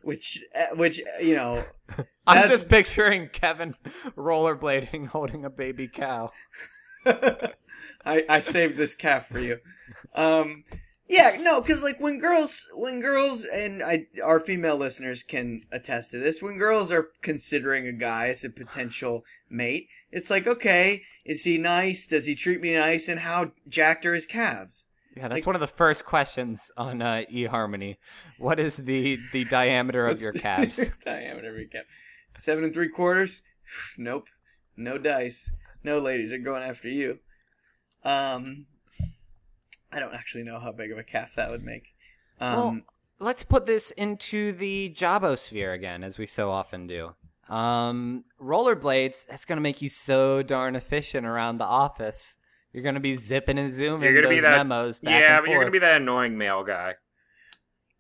[0.05, 1.65] Which, uh, which uh, you know,
[2.27, 3.75] I'm That's- just picturing Kevin
[4.17, 6.31] rollerblading, holding a baby cow.
[8.05, 9.59] I, I saved this calf for you.
[10.15, 10.65] Um,
[11.09, 16.11] yeah, no, because like when girls, when girls, and I, our female listeners can attest
[16.13, 16.41] to this.
[16.43, 21.59] When girls are considering a guy as a potential mate, it's like, okay, is he
[21.59, 22.07] nice?
[22.07, 23.09] Does he treat me nice?
[23.09, 24.85] And how jacked are his calves?
[25.15, 27.97] Yeah, that's Like- one of the first questions on uh, eHarmony.
[28.39, 30.97] What is the the diameter of your calves?
[31.05, 31.85] diameter of your calf?
[32.31, 33.43] Seven and three quarters?
[33.99, 34.29] Nope.
[34.77, 35.51] No dice.
[35.85, 37.19] No ladies are going after you.
[38.05, 38.67] Um,
[39.93, 41.95] I don't actually know how big of a calf that would make.
[42.41, 42.81] Um, Well,
[43.19, 47.15] Let's put this into the jobosphere again, as we so often do.
[47.49, 49.27] Um, rollerblades.
[49.29, 52.39] That's gonna make you so darn efficient around the office.
[52.73, 55.45] You're gonna be zipping and zooming You're gonna those be that- memos back yeah, and
[55.45, 56.95] but you're gonna be that annoying male guy.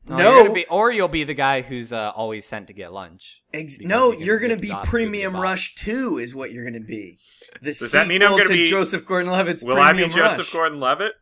[0.08, 0.30] Oh, No.
[0.34, 3.42] you're gonna be, or you'll be the guy who's uh, always sent to get lunch.
[3.54, 6.80] Ex- no, you can you're going to be Premium Rush 2 is what you're going
[6.80, 7.18] to be.
[7.60, 10.50] The Does that mean I'm gonna to be- Joseph Gordon-Levitt's Will I Premium be Joseph
[10.52, 11.12] Gordon-Levitt?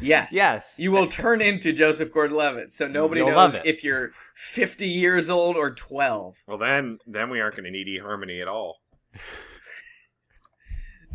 [0.00, 0.28] Yes.
[0.32, 0.76] Yes.
[0.78, 5.56] You will turn into Joseph Gordon-Levitt, so nobody You'll knows if you're 50 years old
[5.56, 6.36] or 12.
[6.46, 8.76] Well, then, then we aren't going to need harmony at all.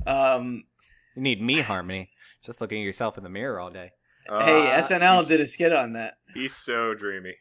[0.05, 0.63] Um,
[1.15, 2.09] You need me harmony.
[2.43, 3.91] Just looking at yourself in the mirror all day.
[4.27, 6.17] Hey, Uh, SNL did a skit on that.
[6.33, 7.35] He's so dreamy.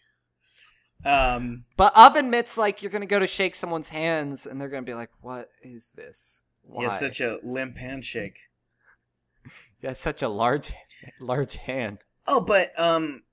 [1.05, 4.83] Um, But oven mitts, like you're gonna go to shake someone's hands, and they're gonna
[4.83, 6.43] be like, "What is this?
[6.63, 8.39] Why?" he has such a limp handshake.
[9.81, 10.73] He has such a large,
[11.21, 11.99] large hand.
[12.29, 13.25] Oh, but um,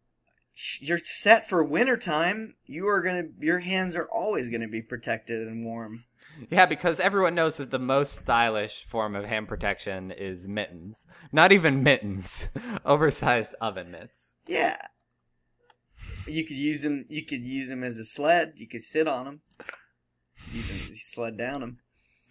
[0.80, 2.56] you're set for wintertime.
[2.66, 6.06] You are gonna, your hands are always gonna be protected and warm.
[6.50, 11.06] Yeah, because everyone knows that the most stylish form of hand protection is mittens.
[11.32, 12.50] Not even mittens,
[12.86, 14.36] oversized oven mitts.
[14.48, 14.78] Yeah.
[16.28, 17.06] You could use them.
[17.10, 18.54] You could use them as a sled.
[18.56, 19.42] You could sit on them.
[20.54, 21.80] You can sled down them.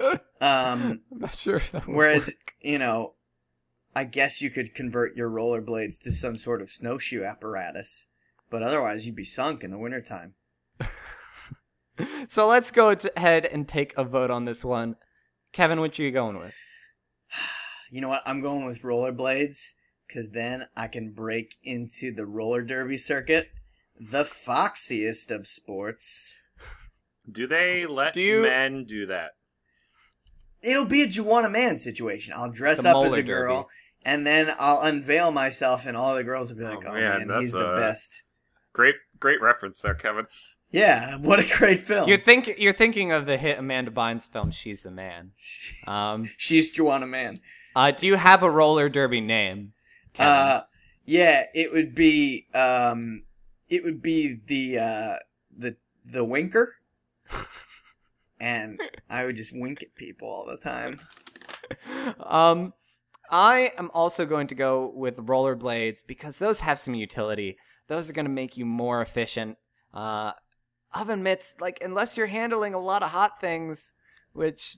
[0.40, 1.56] Um, I'm not sure.
[1.56, 2.54] if That would whereas work.
[2.60, 3.14] you know,
[3.96, 8.06] I guess you could convert your rollerblades to some sort of snowshoe apparatus,
[8.48, 10.34] but otherwise you'd be sunk in the wintertime.
[12.28, 14.96] so let's go ahead and take a vote on this one.
[15.52, 16.54] Kevin, which are you going with?
[17.90, 18.22] You know what?
[18.26, 19.68] I'm going with rollerblades
[20.06, 23.48] because then I can break into the roller derby circuit,
[23.98, 26.36] the foxiest of sports.
[27.30, 29.30] Do they let Do you- men do that?
[30.60, 32.34] It'll be a Juwanna Mann situation.
[32.36, 33.68] I'll dress The up as a girl, derby.
[34.04, 37.18] and then I'll unveil myself, and all the girls will be like, Oh, "Oh, man,
[37.20, 38.22] man, that's he's the best."
[38.74, 40.26] Great, great reference there, Kevin.
[40.70, 42.08] Yeah, what a great film.
[42.08, 45.32] You're think you're thinking of the hit Amanda Bynes film "She's a Man."
[45.86, 47.36] Um, She's Juwanna Mann.
[47.74, 49.72] uh, do you have a roller derby name?
[50.18, 50.62] Uh,
[51.06, 53.22] yeah, it would be um,
[53.70, 55.16] it would be the uh,
[55.56, 56.74] the the winker,
[58.40, 58.78] and
[59.08, 61.00] I would just wink at people all the time.
[62.20, 62.74] um,
[63.30, 67.56] I am also going to go with rollerblades because those have some utility.
[67.88, 69.56] Those are going to make you more efficient.
[69.94, 70.32] Uh,
[70.94, 73.94] oven mitts, like unless you're handling a lot of hot things,
[74.32, 74.76] which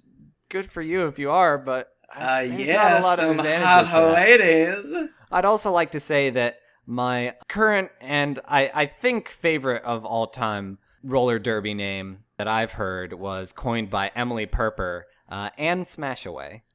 [0.48, 3.90] good for you if you are, but Uh, there's yeah, not a lot of advantages.
[3.90, 4.94] hot ladies.
[5.30, 10.26] I'd also like to say that my current and I, I think favorite of all
[10.26, 16.26] time roller derby name that I've heard was coined by Emily Perper uh, and Smash
[16.26, 16.64] Away.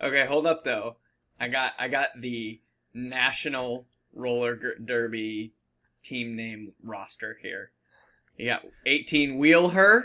[0.00, 0.96] Okay, hold up though.
[1.40, 2.60] I got I got the
[2.92, 5.54] national roller derby
[6.06, 7.70] team name roster here.
[8.36, 10.04] You got 18 wheel her,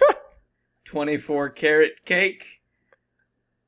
[0.84, 2.60] 24 carrot cake,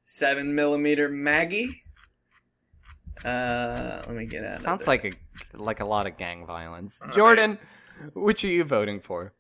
[0.05, 1.83] seven millimeter Maggie.
[3.25, 4.61] Uh, let me get out.
[4.61, 5.13] Sounds of like a
[5.55, 7.03] like a lot of gang violence.
[7.03, 7.59] All Jordan,
[8.15, 9.33] which are you voting for?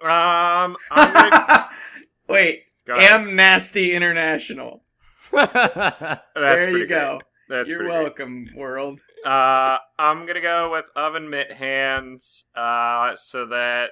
[0.00, 1.68] Um, I'm gonna,
[2.28, 3.20] Wait, go ahead.
[3.20, 4.84] Am Nasty International.
[5.32, 7.18] That's there you go.
[7.18, 7.33] Great.
[7.48, 8.02] That's You're pretty great.
[8.04, 9.00] welcome, world.
[9.24, 13.90] Uh, I'm gonna go with oven mitt hands, uh, so that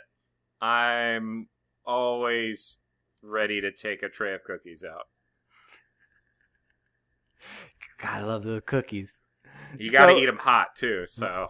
[0.61, 1.49] I'm
[1.87, 2.81] always
[3.23, 5.07] ready to take a tray of cookies out.
[7.99, 9.23] God, I love the cookies.
[9.79, 11.07] You gotta So- eat them hot too.
[11.07, 11.49] So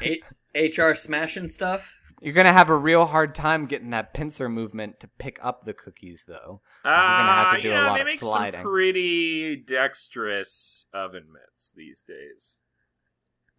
[0.54, 1.97] HR smashing stuff.
[2.20, 5.72] You're gonna have a real hard time getting that pincer movement to pick up the
[5.74, 6.60] cookies, though.
[6.84, 8.60] uh, gonna have to do you a know, lot they of make sliding.
[8.60, 12.56] some pretty dexterous oven mitts these days.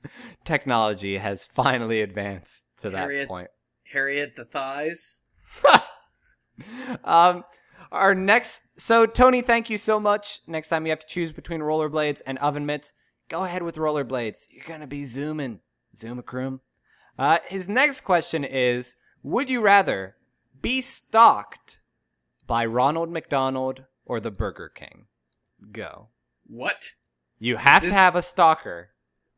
[0.43, 3.27] technology has finally advanced to that Harriet.
[3.27, 3.49] point.
[3.91, 5.21] Harriet the thighs.
[7.03, 7.43] um,
[7.91, 8.63] our next.
[8.77, 10.41] So, Tony, thank you so much.
[10.47, 12.93] Next time you have to choose between rollerblades and oven mitts,
[13.29, 14.47] go ahead with rollerblades.
[14.51, 15.59] You're gonna be zooming,
[15.95, 16.59] zoomacroom.
[17.19, 20.15] Uh, his next question is: Would you rather
[20.61, 21.79] be stalked
[22.47, 25.05] by Ronald McDonald or the Burger King?
[25.71, 26.07] Go.
[26.47, 26.91] What?
[27.37, 28.89] You have this- to have a stalker.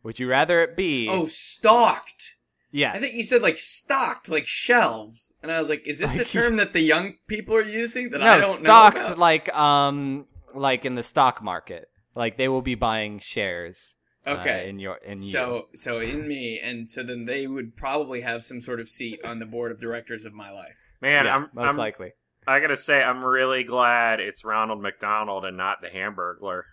[0.03, 1.07] Would you rather it be?
[1.09, 2.35] Oh, stalked.
[2.71, 2.93] Yeah.
[2.93, 6.23] I think you said like stocked, like shelves, and I was like, is this a
[6.25, 9.17] term that the young people are using that no, I don't stocked know about?
[9.17, 11.89] like um like in the stock market.
[12.15, 13.97] Like they will be buying shares.
[14.25, 14.69] Uh, Okay.
[14.69, 15.23] in your in you.
[15.31, 19.19] So, so in me, and so then they would probably have some sort of seat
[19.23, 20.75] on the board of directors of my life.
[21.01, 22.13] Man, yeah, I'm, most I'm likely.
[22.47, 26.63] I gotta say, I'm really glad it's Ronald McDonald and not the Hamburglar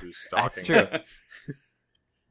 [0.00, 0.64] who's stalking.
[0.64, 0.88] That's true.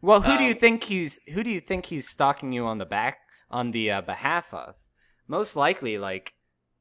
[0.01, 2.77] Well, who do you Um, think he's who do you think he's stalking you on
[2.77, 4.75] the back on the uh, behalf of?
[5.27, 6.35] Most likely, like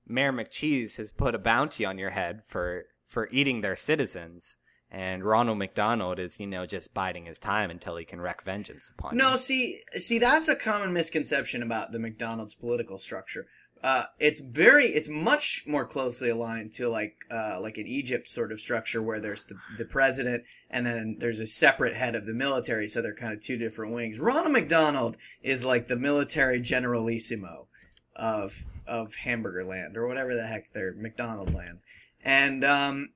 [0.07, 4.59] Mayor McCheese has put a bounty on your head for for eating their citizens,
[4.91, 8.91] and Ronald McDonald is you know just biding his time until he can wreak vengeance
[8.97, 9.39] upon No, you.
[9.39, 13.47] see, see, that's a common misconception about the McDonald's political structure.
[13.83, 18.53] Uh, it's very, it's much more closely aligned to like, uh, like an Egypt sort
[18.53, 22.35] of structure where there's the, the president and then there's a separate head of the
[22.35, 22.87] military.
[22.87, 24.19] So they're kind of two different wings.
[24.19, 27.69] Ronald McDonald is like the military generalissimo
[28.15, 31.79] of, of Hamburger Land or whatever the heck they're McDonald Land.
[32.23, 33.09] And, um,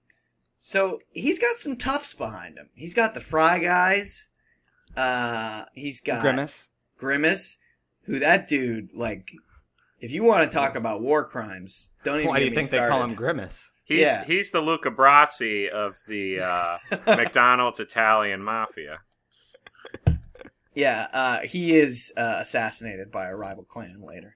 [0.67, 2.71] so he's got some toughs behind him.
[2.75, 4.31] He's got the Fry guys.
[4.97, 6.71] Uh, he's got Grimace.
[6.97, 7.59] Grimace,
[8.05, 9.31] who that dude like.
[10.01, 12.29] If you want to talk about war crimes, don't even.
[12.29, 13.75] Why do you me think they call him Grimace?
[13.85, 14.25] He's Yeah.
[14.25, 19.01] he's the Luca Brasi of the uh, McDonald's Italian mafia.
[20.75, 24.35] Yeah, uh, he is uh, assassinated by a rival clan later.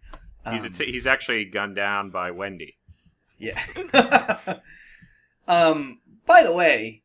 [0.51, 2.77] He's Um, a t- he's actually gunned down by Wendy.
[3.39, 3.61] yeah.
[5.49, 6.01] um.
[6.29, 7.03] By the way,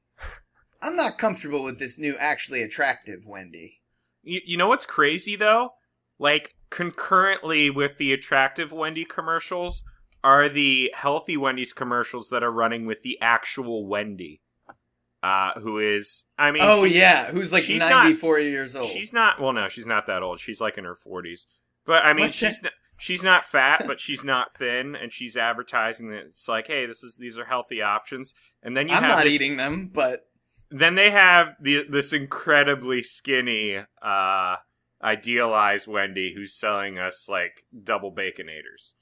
[0.82, 3.80] I'm not comfortable with this new, actually attractive Wendy.
[4.22, 5.72] You, you know what's crazy though?
[6.20, 9.84] Like concurrently with the attractive Wendy commercials
[10.24, 14.42] are the healthy Wendy's commercials that are running with the actual Wendy,
[15.24, 18.90] uh, who is I mean oh yeah, who's like she's 94 years old.
[18.90, 19.40] She's not.
[19.40, 20.42] Well, no, she's not that old.
[20.42, 21.48] She's like in her forties.
[21.86, 25.36] But I mean, What's she's not, she's not fat, but she's not thin, and she's
[25.38, 28.34] advertising that it's like, hey, this is these are healthy options.
[28.62, 30.28] And then you I'm have not this, eating them, but
[30.70, 34.56] Then they have the this incredibly skinny, uh,
[35.02, 38.94] idealized Wendy who's selling us like double baconators.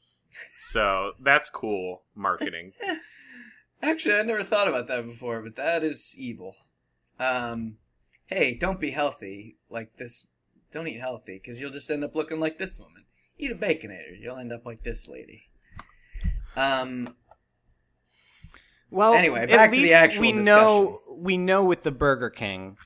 [0.61, 2.73] So that's cool marketing.
[3.81, 6.55] Actually, I never thought about that before, but that is evil.
[7.19, 7.77] Um,
[8.27, 10.25] hey, don't be healthy like this.
[10.71, 13.05] Don't eat healthy because you'll just end up looking like this woman.
[13.41, 15.49] Eat a baconator, you'll end up like this lady.
[16.55, 17.15] Um,
[18.91, 22.77] Well, Anyway, back to the actual we know we know with the Burger King,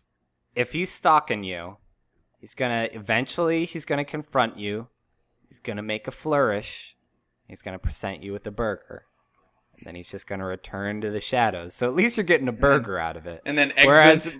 [0.55, 1.77] if he's stalking you,
[2.39, 4.87] he's gonna eventually he's gonna confront you.
[5.49, 6.95] He's gonna make a flourish.
[7.47, 9.05] He's gonna present you with a burger.
[9.77, 11.73] And then he's just gonna return to the shadows.
[11.73, 13.41] So at least you're getting a burger out of it.
[13.45, 13.87] and then exit.
[13.87, 14.37] Whereas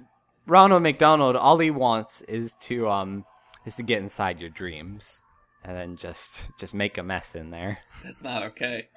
[0.48, 3.26] Ronald McDonald, all he wants is to um
[3.66, 5.26] is to get inside your dreams
[5.66, 7.78] and then just just make a mess in there.
[8.04, 8.90] That's not okay.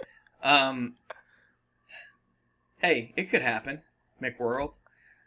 [0.42, 0.94] Um,
[2.80, 3.82] hey, it could happen,
[4.22, 4.74] McWorld.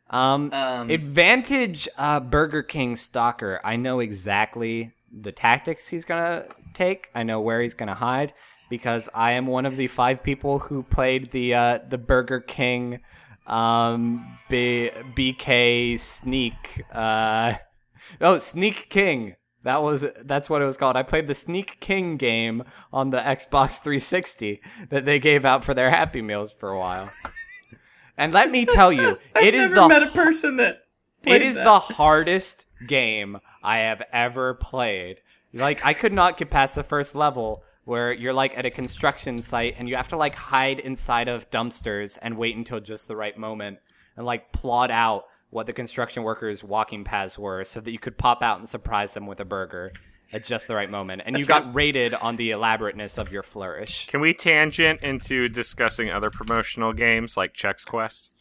[0.09, 3.59] Um, Um, Advantage uh, Burger King stalker.
[3.63, 7.09] I know exactly the tactics he's gonna take.
[7.15, 8.33] I know where he's gonna hide
[8.69, 12.99] because I am one of the five people who played the uh, the Burger King
[13.47, 16.83] um, B- BK Sneak.
[16.91, 17.55] Uh,
[18.21, 19.35] oh, Sneak King.
[19.63, 20.95] That was that's what it was called.
[20.95, 25.73] I played the Sneak King game on the Xbox 360 that they gave out for
[25.73, 27.11] their Happy Meals for a while.
[28.17, 30.83] and let me tell you, it is the met a person that.
[31.23, 31.65] it is that.
[31.65, 35.21] the hardest game I have ever played.
[35.53, 39.41] Like I could not get past the first level where you're like at a construction
[39.41, 43.15] site and you have to like hide inside of dumpsters and wait until just the
[43.15, 43.79] right moment
[44.17, 48.17] and like plot out what the construction workers' walking paths were so that you could
[48.17, 49.93] pop out and surprise them with a burger
[50.33, 51.21] at just the right moment.
[51.25, 54.07] And you got rated on the elaborateness of your flourish.
[54.07, 58.31] Can we tangent into discussing other promotional games like Chex Quest?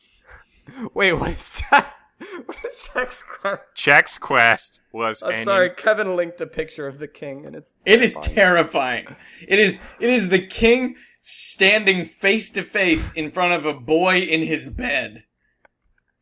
[0.94, 1.94] Wait, what is that?
[2.44, 3.62] What is Chex Quest?
[3.74, 7.74] Chex Quest was I'm an sorry, Kevin linked a picture of the king and it's
[7.86, 9.06] It is terrifying.
[9.06, 9.16] terrifying.
[9.48, 9.80] It is.
[9.98, 14.68] It is the king standing face to face in front of a boy in his
[14.68, 15.24] bed.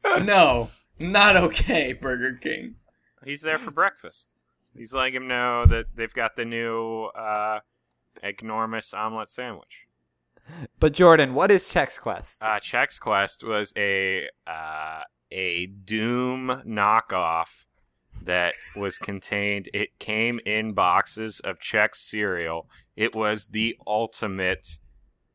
[0.04, 2.76] No, not okay, Burger King.
[3.24, 4.34] He's there for breakfast.
[4.74, 7.60] He's letting him know that they've got the new uh,
[8.22, 9.86] enormous omelet sandwich.
[10.78, 12.42] But Jordan, what is Chex Quest?
[12.42, 17.66] Uh, Chex Quest was a uh, a Doom knockoff
[18.22, 19.68] that was contained.
[19.74, 22.68] It came in boxes of Chex cereal.
[22.96, 24.78] It was the ultimate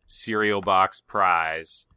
[0.07, 1.87] cereal box prize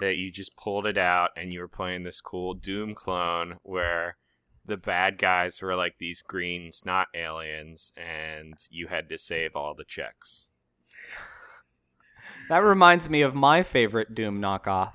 [0.00, 4.16] that you just pulled it out and you were playing this cool Doom clone where
[4.66, 9.74] the bad guys were like these green snot aliens and you had to save all
[9.74, 10.50] the checks.
[12.48, 14.92] That reminds me of my favorite Doom knockoff,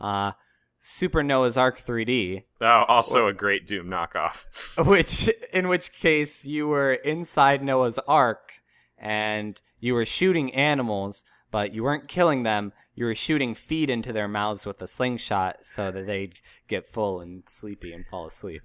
[0.00, 0.32] uh,
[0.78, 4.46] Super Noah's Ark 3D, Oh, also a great Doom knockoff.
[4.86, 8.52] which in which case you were inside Noah's Ark
[8.98, 12.72] and you were shooting animals, but you weren't killing them.
[12.96, 17.20] You were shooting feed into their mouths with a slingshot so that they'd get full
[17.20, 18.62] and sleepy and fall asleep.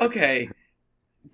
[0.00, 0.48] Okay.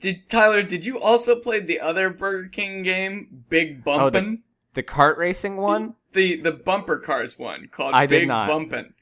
[0.01, 0.63] Did Tyler?
[0.63, 4.43] Did you also play the other Burger King game, Big Oh, the- Bumpin'?
[4.75, 5.95] The kart racing one?
[6.13, 8.49] the the bumper cars one called I Big not.
[8.49, 8.95] Bumpin'.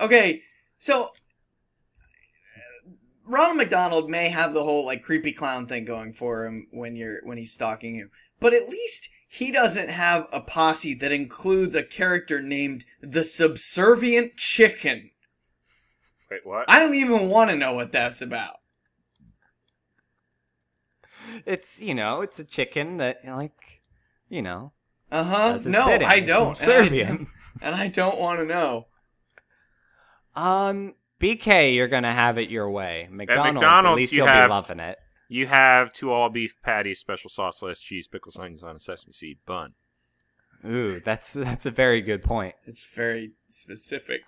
[0.00, 0.42] Okay,
[0.78, 1.08] so
[3.24, 7.20] Ronald McDonald may have the whole like creepy clown thing going for him when you're
[7.24, 11.82] when he's stalking you, but at least he doesn't have a posse that includes a
[11.82, 15.10] character named the Subservient Chicken.
[16.30, 16.70] Wait, what?
[16.70, 18.60] I don't even want to know what that's about.
[21.44, 23.80] It's, you know, it's a chicken that, like,
[24.28, 24.70] you know,
[25.10, 25.58] Uh huh.
[25.66, 26.06] No, bidding.
[26.06, 26.48] I don't.
[26.50, 27.28] And Subservient.
[27.62, 28.86] and I don't want to know.
[30.36, 33.08] Um, BK, you're gonna have it your way.
[33.10, 34.98] McDonald's, at McDonald's, least you you'll have- be loving it.
[35.34, 39.12] You have two all beef patties, special sauce, less cheese, pickles, onions on a sesame
[39.12, 39.72] seed bun.
[40.64, 42.54] Ooh, that's that's a very good point.
[42.66, 44.22] It's very specific.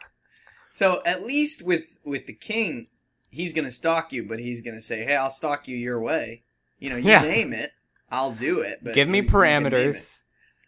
[0.74, 2.88] So at least with with the king,
[3.30, 6.42] he's gonna stalk you, but he's gonna say, "Hey, I'll stalk you your way."
[6.80, 7.22] You know, you Yeah.
[7.22, 7.70] name it,
[8.10, 8.80] I'll do it.
[8.82, 10.24] But Give me you- you it, parameters.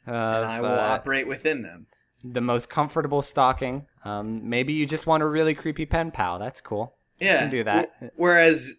[0.06, 1.86] Of, and I will uh, operate within them.
[2.24, 3.86] the most comfortable stalking.
[4.04, 6.38] Um, maybe you just want a really creepy pen pal.
[6.38, 6.94] That's cool.
[7.18, 7.90] Yeah, can do that.
[8.00, 8.74] Wh- Whereas,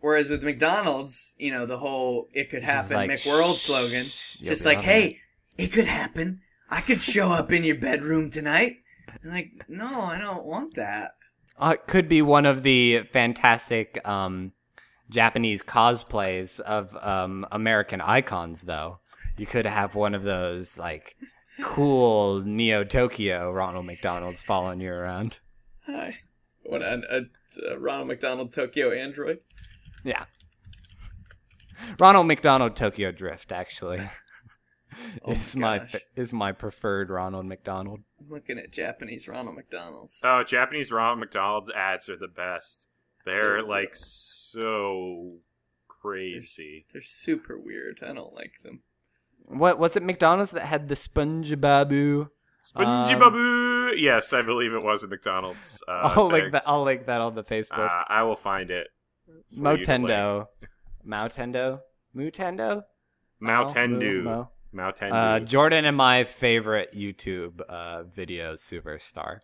[0.00, 4.38] whereas with McDonald's, you know, the whole "it could happen" like, McWorld "Shh, slogan, it's
[4.38, 5.20] just like, "Hey,
[5.58, 6.40] it could happen.
[6.70, 8.78] I could show up in your bedroom tonight."
[9.22, 11.12] And like, no, I don't want that.
[11.58, 14.52] Uh, it could be one of the fantastic um,
[15.10, 19.00] Japanese cosplays of um, American icons, though.
[19.36, 21.16] You could have one of those like
[21.62, 25.40] cool Neo Tokyo Ronald McDonald's following you around.
[25.86, 26.18] Hi.
[26.62, 29.40] What a, a, a Ronald McDonald Tokyo android.
[30.04, 30.24] Yeah.
[31.98, 34.00] Ronald McDonald Tokyo Drift actually
[35.24, 35.96] Oh is my my gosh.
[36.16, 38.00] is my preferred Ronald McDonald.
[38.20, 40.20] I'm looking at Japanese Ronald McDonald's.
[40.24, 42.88] Oh, Japanese Ronald McDonald's ads are the best.
[43.24, 45.38] They're like so
[45.88, 46.86] crazy.
[46.92, 48.00] They're super weird.
[48.02, 48.80] I don't like them.
[49.46, 52.28] What was it McDonald's that had the Sponge Babu?
[52.62, 53.94] Spongy Um, Babu.
[53.96, 55.82] Yes, I believe it was a McDonald's.
[55.86, 56.40] Uh, I'll thing.
[56.40, 56.64] link that.
[56.66, 57.88] I'll link that on the Facebook.
[57.88, 58.88] Uh, I will find it.
[59.58, 60.08] For you to link.
[60.08, 60.46] Motendo,
[61.06, 61.80] Moutendo,
[62.16, 62.82] Mutendo,
[63.42, 64.22] Moutendu.
[64.22, 65.12] Mo- Moutendu.
[65.12, 69.40] Uh, Jordan and my favorite YouTube uh, video superstar.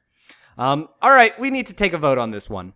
[0.59, 2.73] Um, all right, we need to take a vote on this one.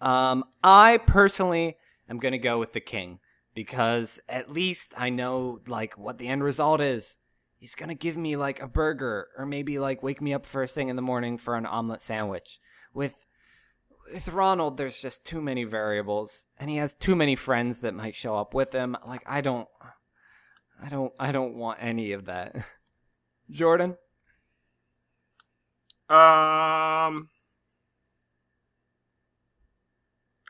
[0.00, 1.76] Um, I personally
[2.08, 3.20] am going to go with the king
[3.54, 7.18] because at least I know like what the end result is.
[7.56, 10.74] He's going to give me like a burger or maybe like wake me up first
[10.74, 12.60] thing in the morning for an omelet sandwich.
[12.92, 13.24] With
[14.12, 18.14] with Ronald, there's just too many variables, and he has too many friends that might
[18.14, 18.96] show up with him.
[19.06, 19.68] Like I don't,
[20.82, 22.56] I don't, I don't want any of that.
[23.50, 23.96] Jordan,
[26.08, 27.28] um,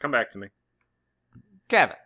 [0.00, 0.48] come back to me.
[1.68, 1.96] Kevin,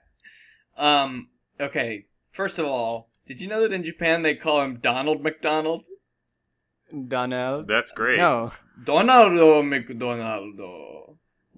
[0.77, 1.29] Um.
[1.61, 2.07] Okay.
[2.31, 5.87] First of all, did you know that in Japan they call him Donald McDonald?
[7.09, 7.67] Donald.
[7.67, 8.19] That's great.
[8.19, 11.08] No, Donaldo McDonaldo.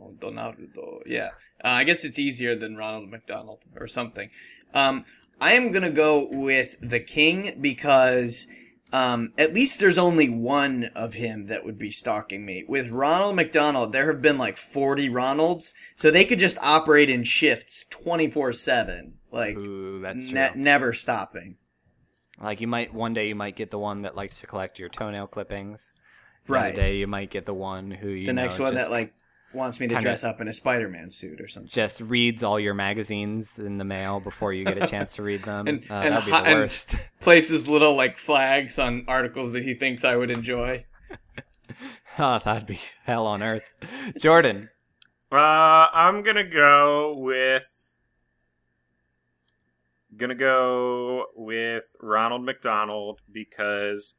[0.01, 1.01] Oh, Donaldo.
[1.07, 1.29] Yeah.
[1.63, 4.31] Uh, I guess it's easier than Ronald McDonald or something.
[4.73, 5.05] Um,
[5.41, 8.47] I am gonna go with the king because
[8.93, 12.65] um, at least there's only one of him that would be stalking me.
[12.67, 17.23] With Ronald McDonald, there have been like 40 Ronalds, so they could just operate in
[17.25, 20.33] shifts 24 seven, like ooh, that's true.
[20.35, 21.57] ne- never stopping.
[22.41, 24.89] like you might one day you might get the one that likes to collect your
[24.89, 25.93] toenail clippings.
[26.47, 26.73] The Right.
[26.73, 28.91] other day you might get the one who you the next know, one just, that
[28.91, 29.13] like
[29.53, 31.69] wants me to dress up in a Spider-Man suit or something.
[31.71, 35.41] just reads all your magazines in the mail before you get a chance to read
[35.43, 35.67] them.
[35.69, 36.95] And- Uh, and that'd be hi- the and- worst.
[37.21, 40.85] places little like flags on articles that he thinks I would enjoy.
[42.19, 43.77] oh, that'd be hell on earth.
[44.19, 44.71] Jordan,
[45.33, 47.97] Uh, I'm gonna go with
[50.17, 54.15] gonna go with Ronald McDonald because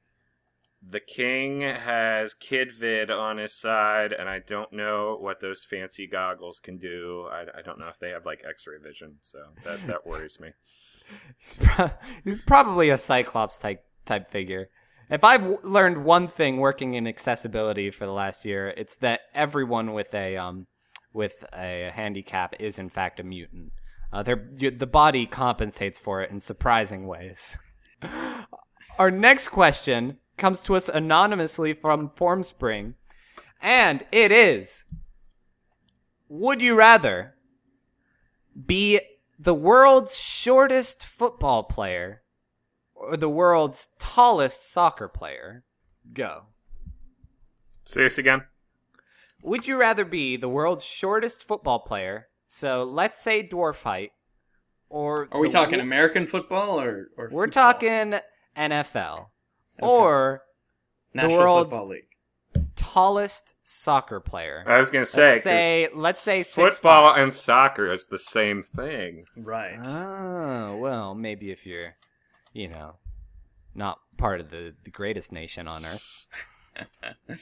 [0.82, 6.08] the king has kid vid on his side, and I don't know what those fancy
[6.08, 7.28] goggles can do.
[7.32, 10.50] I, I don't know if they have like X-ray vision, so that that worries me.
[11.40, 11.92] He's, pro-
[12.24, 14.70] he's probably a Cyclops type type figure.
[15.10, 19.22] If I've w- learned one thing working in accessibility for the last year, it's that
[19.34, 20.68] everyone with a um
[21.14, 23.74] with a handicap is in fact a mutant.
[24.14, 27.58] Uh, the body compensates for it in surprising ways.
[29.00, 32.96] Our next question comes to us anonymously from Formspring,
[33.62, 34.86] and it is:
[36.28, 37.36] Would you rather
[38.66, 39.00] be
[39.40, 42.24] the world's shortest football player
[42.94, 45.64] or the world's tallest soccer player?
[46.14, 46.48] Go.
[47.84, 48.44] Say this again.
[49.44, 52.28] Would you rather be the world's shortest football player?
[52.46, 54.12] So let's say dwarf height,
[54.90, 57.74] or Are we talking wo- American football or, or We're football?
[57.74, 58.20] talking
[58.58, 59.28] NFL
[59.80, 59.88] Okay.
[59.88, 60.44] or
[61.14, 62.08] National world's- Football League.
[62.76, 64.64] tallest soccer player.
[64.68, 67.22] I was gonna say, let's 'cause say let's say six football five.
[67.24, 69.26] and soccer is the same thing.
[69.38, 69.80] Right.
[69.86, 71.96] Oh well, maybe if you're,
[72.54, 72.98] you know,
[73.74, 76.26] not part of the the greatest nation on earth.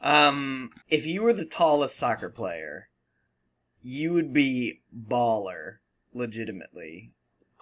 [0.00, 2.88] Um, if you were the tallest soccer player,
[3.82, 5.78] you would be baller,
[6.12, 7.10] legitimately,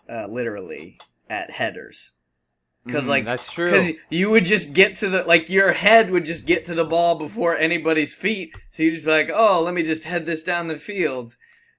[0.07, 0.99] uh, literally
[1.31, 2.13] at headers.
[2.87, 3.71] Because Mm, like that's true.
[3.71, 6.85] Because you would just get to the like your head would just get to the
[6.85, 8.55] ball before anybody's feet.
[8.71, 11.37] So you just be like, oh, let me just head this down the field,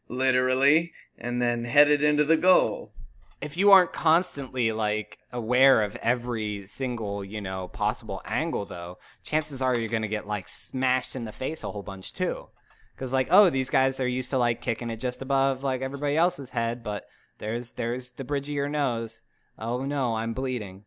[0.10, 2.92] literally, and then head it into the goal.
[3.40, 9.62] if you aren't constantly like aware of every single you know possible angle though chances
[9.62, 12.48] are you're gonna get like smashed in the face a whole bunch too
[12.96, 16.18] because like oh these guys are used to like kicking it just above like everybody
[16.18, 17.04] else's head but
[17.38, 19.22] there's there's the bridge of your nose
[19.60, 20.84] oh no i'm bleeding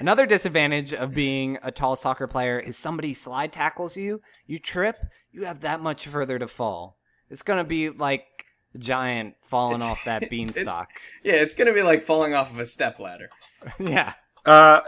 [0.00, 4.96] another disadvantage of being a tall soccer player is somebody slide tackles you you trip
[5.32, 6.96] you have that much further to fall
[7.30, 8.24] it's gonna be like
[8.74, 10.88] a giant falling It's- off that it's- beanstalk
[11.22, 13.28] Yeah, it's gonna be like falling off of a step ladder.
[13.78, 14.14] yeah
[14.46, 14.80] Uh,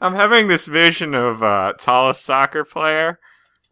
[0.00, 3.18] I'm having this vision of uh, tallest soccer player,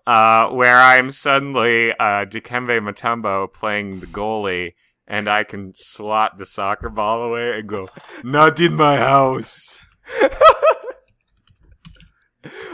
[0.06, 4.72] uh, where I'm suddenly uh, Dikembe Mutombo playing the goalie,
[5.06, 7.88] and I can slot the soccer ball away and go,
[8.24, 9.78] "Not in my house."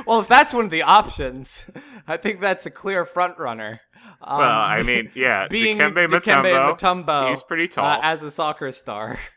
[0.07, 1.71] Well, if that's one of the options,
[2.07, 3.81] I think that's a clear front runner.
[4.21, 7.87] Um, well, I mean, yeah, being Dikembe Dikembe Mutombo, Mutombo, he's pretty tall.
[7.87, 9.19] uh, as a soccer star.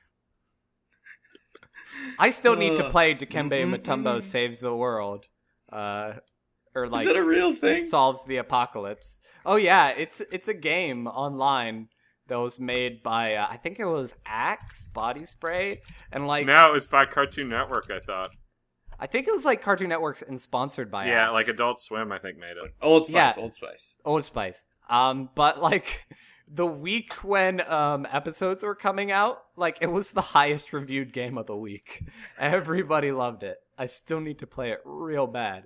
[2.19, 3.79] I still need to play Dikembe Mm-mm-mm.
[3.79, 5.25] Mutombo saves the world,
[5.71, 6.13] uh,
[6.75, 7.81] or like Is that a real thing?
[7.83, 9.21] solves the apocalypse.
[9.45, 11.87] Oh yeah, it's it's a game online
[12.27, 16.69] that was made by uh, I think it was Axe Body Spray, and like no,
[16.69, 17.89] it was by Cartoon Network.
[17.91, 18.29] I thought.
[18.99, 21.33] I think it was like Cartoon Network and sponsored by yeah, Axe.
[21.33, 22.73] like Adult Swim, I think made it.
[22.81, 23.41] Old Spice, Yeah.
[23.43, 23.95] Old Spice.
[24.05, 24.67] Old Spice.
[24.89, 26.05] Um, but like
[26.47, 31.37] the week when um episodes were coming out, like it was the highest reviewed game
[31.37, 32.03] of the week.
[32.39, 33.57] Everybody loved it.
[33.77, 35.65] I still need to play it real bad.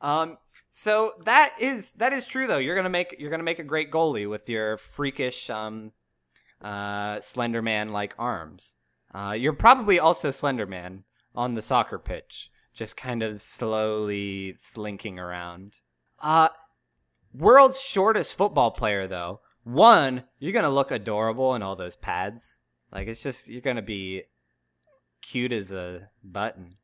[0.00, 0.38] Um,
[0.68, 2.58] so that is that is true though.
[2.58, 5.90] You're gonna make you're gonna make a great goalie with your freakish um
[6.62, 8.76] uh Slender Man like arms.
[9.14, 11.04] Uh, you're probably also Slender Man
[11.34, 15.78] on the soccer pitch, just kind of slowly slinking around.
[16.20, 16.48] Uh
[17.34, 22.60] world's shortest football player though one you're gonna look adorable in all those pads
[22.92, 24.22] like it's just you're gonna be
[25.20, 26.74] cute as a button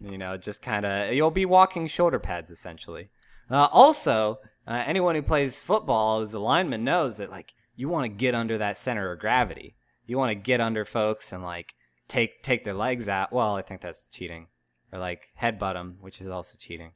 [0.00, 3.08] you know just kind of you'll be walking shoulder pads essentially
[3.50, 8.04] uh, also uh, anyone who plays football as a lineman knows that like you want
[8.04, 9.76] to get under that center of gravity.
[10.06, 11.74] You want to get under folks and like
[12.08, 13.32] take take their legs out.
[13.32, 14.48] Well i think that's cheating.
[14.92, 16.92] Or like headbutt them which is also cheating.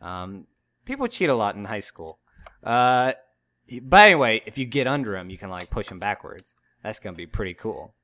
[0.00, 0.46] Um,
[0.84, 2.18] people cheat a lot in high school.
[2.62, 3.12] Uh,
[3.82, 6.56] but anyway, if you get under them, you can like push them backwards.
[6.82, 7.94] That's gonna be pretty cool.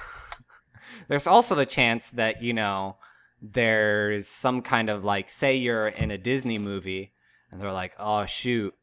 [1.08, 2.96] There's also the chance that you know
[3.42, 7.14] there's some kind of like, say you're in a Disney movie,
[7.50, 8.74] and they're like, "Oh shoot,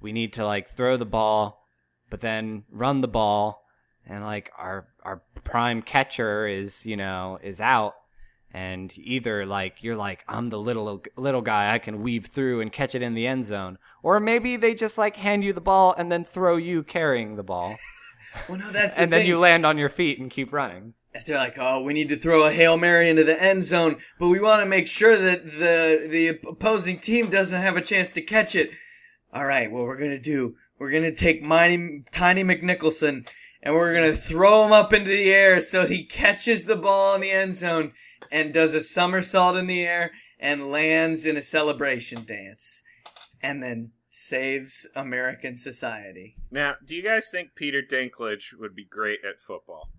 [0.00, 1.59] we need to like throw the ball,
[2.10, 3.64] but then run the ball,
[4.06, 7.94] and like our our prime catcher is you know is out."
[8.52, 12.72] and either like you're like I'm the little little guy I can weave through and
[12.72, 15.94] catch it in the end zone or maybe they just like hand you the ball
[15.96, 17.76] and then throw you carrying the ball
[18.48, 19.28] Well, no, that's the and then thing.
[19.28, 22.16] you land on your feet and keep running if they're like, oh, we need to
[22.16, 25.44] throw a hail mary into the end zone, but we want to make sure that
[25.44, 28.70] the the opposing team doesn't have a chance to catch it.
[29.32, 30.54] All right, what we're gonna do?
[30.80, 33.28] We're gonna take Tiny Tiny McNicholson,
[33.62, 37.20] and we're gonna throw him up into the air so he catches the ball in
[37.20, 37.92] the end zone
[38.32, 42.82] and does a somersault in the air and lands in a celebration dance,
[43.42, 46.36] and then saves American society.
[46.50, 49.90] Now, do you guys think Peter Dinklage would be great at football?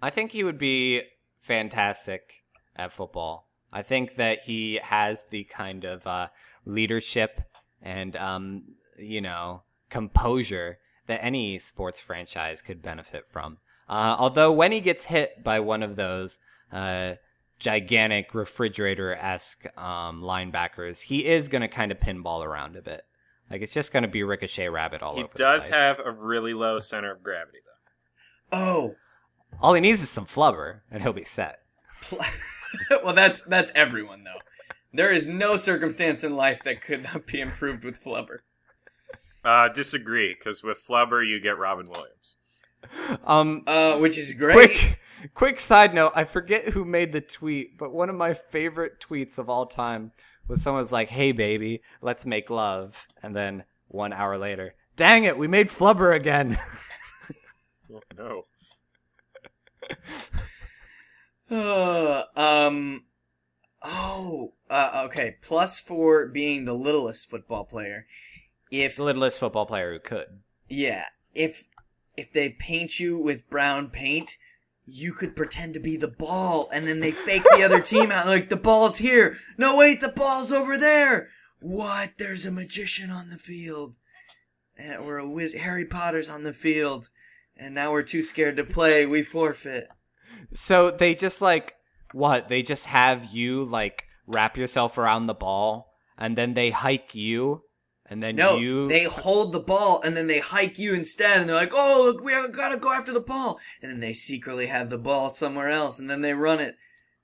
[0.00, 1.02] I think he would be
[1.40, 2.44] fantastic
[2.76, 3.48] at football.
[3.72, 6.28] I think that he has the kind of uh,
[6.64, 7.40] leadership
[7.82, 8.62] and, um,
[8.96, 9.64] you know,
[9.94, 13.58] composure that any sports franchise could benefit from.
[13.88, 16.40] Uh, although when he gets hit by one of those
[16.72, 17.12] uh,
[17.58, 23.02] gigantic refrigerator esque um, linebackers, he is going to kind of pinball around a bit.
[23.50, 25.32] Like it's just going to be ricochet rabbit all He over.
[25.36, 25.80] does the place.
[25.80, 28.58] have a really low center of gravity, though.
[28.58, 28.94] Oh,
[29.60, 31.60] All he needs is some flubber, and he'll be set.
[33.04, 34.40] well, that's that's everyone though.
[34.92, 38.38] There is no circumstance in life that could not be improved with flubber.
[39.44, 42.36] Uh, disagree, because with Flubber you get Robin Williams.
[43.24, 44.54] Um, Uh, which is great.
[44.54, 44.98] quick,
[45.34, 46.12] quick side note.
[46.14, 50.12] I forget who made the tweet, but one of my favorite tweets of all time
[50.48, 55.36] was someone's like, "Hey, baby, let's make love," and then one hour later, "Dang it,
[55.38, 56.58] we made flubber again."
[57.92, 58.44] Oh, no.
[61.50, 63.04] Uh, um.
[63.82, 64.54] Oh.
[64.70, 65.36] Uh, okay.
[65.42, 68.06] Plus for being the littlest football player.
[68.82, 70.40] If the littlest football player who could.
[70.68, 71.04] yeah,
[71.34, 71.64] if
[72.16, 74.36] if they paint you with brown paint,
[74.86, 78.26] you could pretend to be the ball, and then they fake the other team out
[78.26, 79.36] like the ball's here.
[79.58, 81.28] No, wait, the ball's over there.
[81.60, 82.12] What?
[82.18, 83.94] There's a magician on the field,
[84.76, 87.08] and or a wiz- Harry Potter's on the field,
[87.56, 89.06] and now we're too scared to play.
[89.06, 89.88] We forfeit.
[90.52, 91.74] So they just like
[92.12, 92.48] what?
[92.48, 97.63] They just have you like wrap yourself around the ball, and then they hike you,
[98.06, 98.88] and then No, you.
[98.88, 102.22] they hold the ball and then they hike you instead, and they're like, "Oh, look,
[102.24, 105.98] we gotta go after the ball," and then they secretly have the ball somewhere else,
[105.98, 106.76] and then they run it.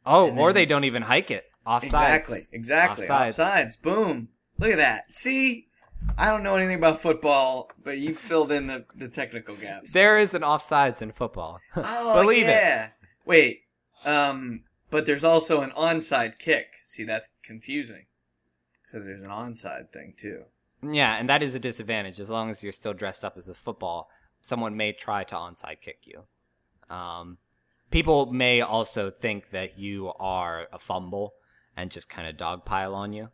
[0.07, 1.45] oh, and or then- they don't even hike it.
[1.66, 1.85] Offsides.
[1.85, 3.07] Exactly, exactly.
[3.07, 3.39] Offsides.
[3.39, 3.83] Offsides.
[3.83, 4.28] Boom.
[4.59, 5.14] Look at that.
[5.14, 5.68] See,
[6.16, 9.93] I don't know anything about football, but you filled in the, the technical gaps.
[9.93, 11.61] There is an offsides in football.
[11.76, 12.49] oh, Believe it.
[12.49, 12.89] yeah.
[13.26, 13.64] Wait,
[14.07, 16.68] um, but there's also an onside kick.
[16.85, 18.07] See, that's confusing
[18.87, 20.45] because there's an onside thing too.
[20.83, 22.20] Yeah, and that is a disadvantage.
[22.20, 24.09] As long as you're still dressed up as a football,
[24.41, 26.24] someone may try to onside kick you.
[26.95, 27.39] Um,
[27.91, 31.35] people may also think that you are a fumble
[31.76, 33.28] and just kind of dogpile on you.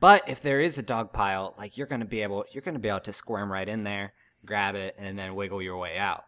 [0.00, 3.00] But if there is a dogpile, like you're gonna be able, you're gonna be able
[3.00, 4.12] to squirm right in there,
[4.44, 6.24] grab it, and then wiggle your way out.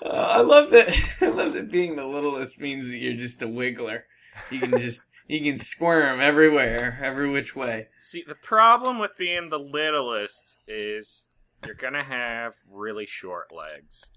[0.00, 0.96] Uh, I love that.
[1.20, 4.02] I love that being the littlest means that you're just a wiggler.
[4.50, 7.88] You can just you can squirm everywhere, every which way.
[7.98, 11.28] See, the problem with being the littlest is
[11.64, 14.12] you're gonna have really short legs.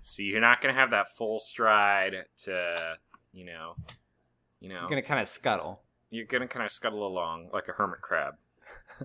[0.00, 2.96] So you're not gonna have that full stride to,
[3.32, 3.76] you know,
[4.60, 5.82] you know, You're gonna kind of scuttle.
[6.10, 8.34] you're gonna kind of scuttle along like a hermit crab.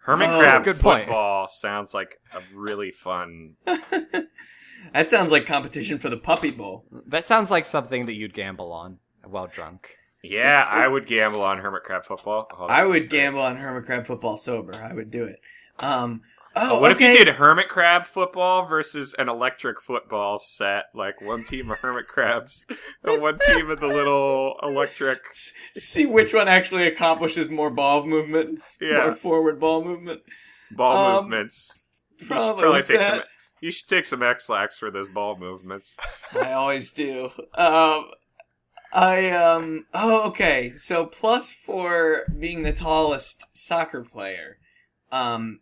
[0.00, 1.04] hermit Oh, crab good point.
[1.06, 3.56] football sounds like a really fun.
[3.66, 6.84] that sounds like competition for the puppy bowl.
[7.06, 9.96] That sounds like something that you'd gamble on while drunk.
[10.22, 12.48] Yeah, I would gamble on hermit crab football.
[12.58, 13.10] Oh, I would great.
[13.10, 14.74] gamble on hermit crab football sober.
[14.74, 15.40] I would do it.
[15.78, 16.22] Um.
[16.56, 17.12] Oh, what okay.
[17.12, 20.86] if you did hermit crab football versus an electric football set?
[20.94, 22.66] Like one team of hermit crabs
[23.04, 25.20] and one team of the little electric.
[25.76, 29.04] See which one actually accomplishes more ball movement, Yeah.
[29.04, 30.22] more forward ball movement.
[30.72, 31.82] ball Um, movements.
[32.18, 32.62] You should Probably.
[32.62, 33.14] probably take that?
[33.18, 33.22] some.
[33.60, 35.96] You should take some Ex-Lax for those ball movements.
[36.32, 37.30] I always do.
[37.54, 38.06] Um,
[38.92, 39.86] I um.
[39.94, 40.70] Oh, okay.
[40.72, 44.58] So plus for being the tallest soccer player,
[45.12, 45.60] um,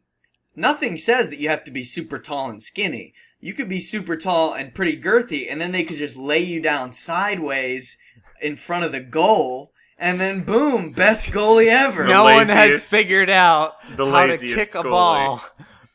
[0.58, 3.14] nothing says that you have to be super tall and skinny.
[3.40, 6.60] You could be super tall and pretty girthy, and then they could just lay you
[6.60, 7.96] down sideways
[8.42, 12.02] in front of the goal, and then boom, best goalie ever.
[12.04, 14.90] The no one has figured out the how to laziest kick a goalie.
[14.90, 15.40] ball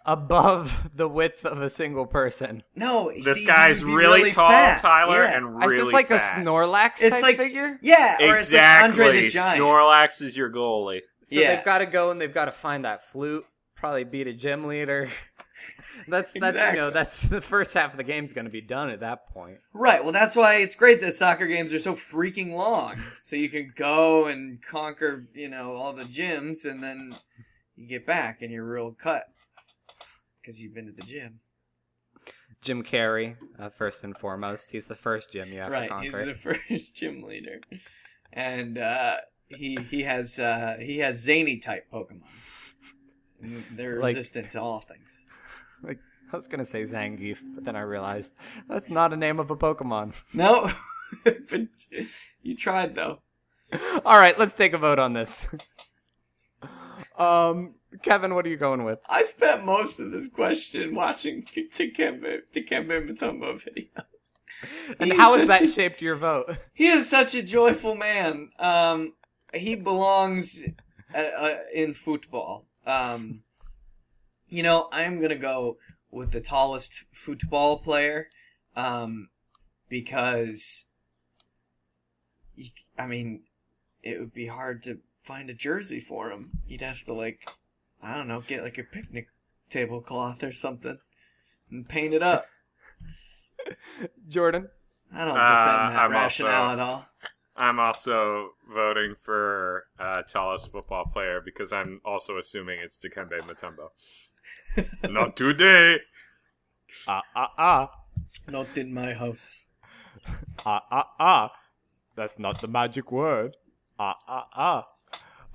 [0.05, 2.63] above the width of a single person.
[2.75, 4.81] No, This see, guy's you'd really, tall, fat.
[4.81, 5.37] Tyler, Yeah.
[5.37, 6.37] and Is really this like fat.
[6.37, 7.79] a Snorlax It's type like- figure?
[7.81, 9.03] yeah, or it's like Exactly.
[9.05, 9.61] Andre the Giant.
[9.61, 11.01] Snorlax is your goalie.
[11.23, 11.55] So Yeah.
[11.55, 13.45] they've got to go and they've got to find that flute.
[13.83, 15.11] Probably beat a gym leader.
[16.07, 18.89] that's that's you know that's the first half of the game's going to be done
[18.89, 19.57] at that point.
[19.73, 20.01] Right.
[20.01, 22.95] Well, that's why it's great that soccer games are so freaking long.
[23.19, 27.13] So you can go and conquer, you know, all the gyms, and then
[27.75, 29.25] you get back and you're real cut
[30.41, 31.41] because you've been to the gym.
[32.61, 35.91] Jim Carrey, uh, first and foremost, he's the first gym you have to right.
[36.01, 36.25] He's conquer.
[36.25, 36.33] the
[36.69, 37.59] first gym leader,
[38.31, 39.17] and uh,
[39.49, 42.21] he he has uh, he has zany type Pokemon.
[43.71, 45.21] They're Like- resistant to all things.
[45.81, 45.99] Like
[46.31, 48.35] I was gonna say Zangief, but then I realized
[48.67, 50.13] that's not a name of a Pokemon.
[50.33, 50.71] No,
[51.23, 51.67] but
[52.41, 53.19] you tried though.
[54.05, 55.47] All right, let's take a vote on this.
[57.17, 58.99] Um, Kevin, what are you going with?
[59.07, 64.95] I spent most of this question watching Dikembe Mutombo videos.
[64.99, 66.57] And how has that shaped your vote?
[66.73, 68.49] He is such a joyful man.
[68.57, 69.13] Um,
[69.53, 70.63] he belongs
[71.13, 72.65] uh, uh, in football.
[72.85, 73.43] Um,
[74.47, 75.77] you know, I'm gonna go
[76.11, 78.27] with the tallest football player,
[78.75, 79.29] um,
[79.89, 80.89] because,
[82.55, 83.43] he, I mean,
[84.03, 86.51] it would be hard to find a jersey for him.
[86.67, 87.49] You'd have to like,
[88.01, 89.27] I don't know, get like a picnic
[89.69, 90.97] tablecloth or something
[91.71, 92.45] and paint it up.
[94.27, 94.69] Jordan.
[95.15, 97.05] I don't Uh, defend that I'm rationale also- at all.
[97.55, 103.89] I'm also voting for uh, tallest football player because I'm also assuming it's Dikembe Mutombo.
[105.09, 105.97] Not today.
[107.07, 107.91] Ah ah ah
[108.47, 109.65] Not in my house.
[110.65, 111.51] ah ah ah.
[112.15, 113.55] That's not the magic word.
[113.99, 114.87] Ah ah ah.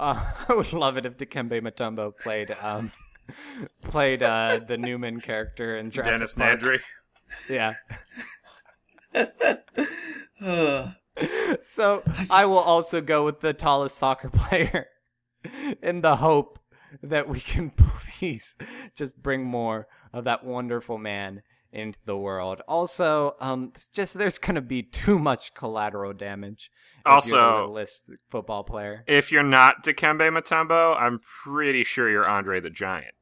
[0.01, 2.91] Uh, I would love it if Dikembe Mutombo played um
[3.83, 6.61] played uh the Newman character in Jurassic Dennis Park.
[6.61, 6.81] Nedry.
[7.49, 7.75] Yeah.
[11.21, 11.59] Ugh.
[11.63, 14.87] So just- I will also go with the tallest soccer player
[15.83, 16.59] in the hope
[17.03, 18.57] that we can please
[18.95, 21.43] just bring more of that wonderful man
[21.73, 22.63] into the world.
[22.67, 26.71] Also, um, just there's gonna be too much collateral damage.
[26.71, 29.05] if you're the Also- littlest football player.
[29.07, 33.15] If you're not Dikembe Mutombo, I'm pretty sure you're Andre the Giant.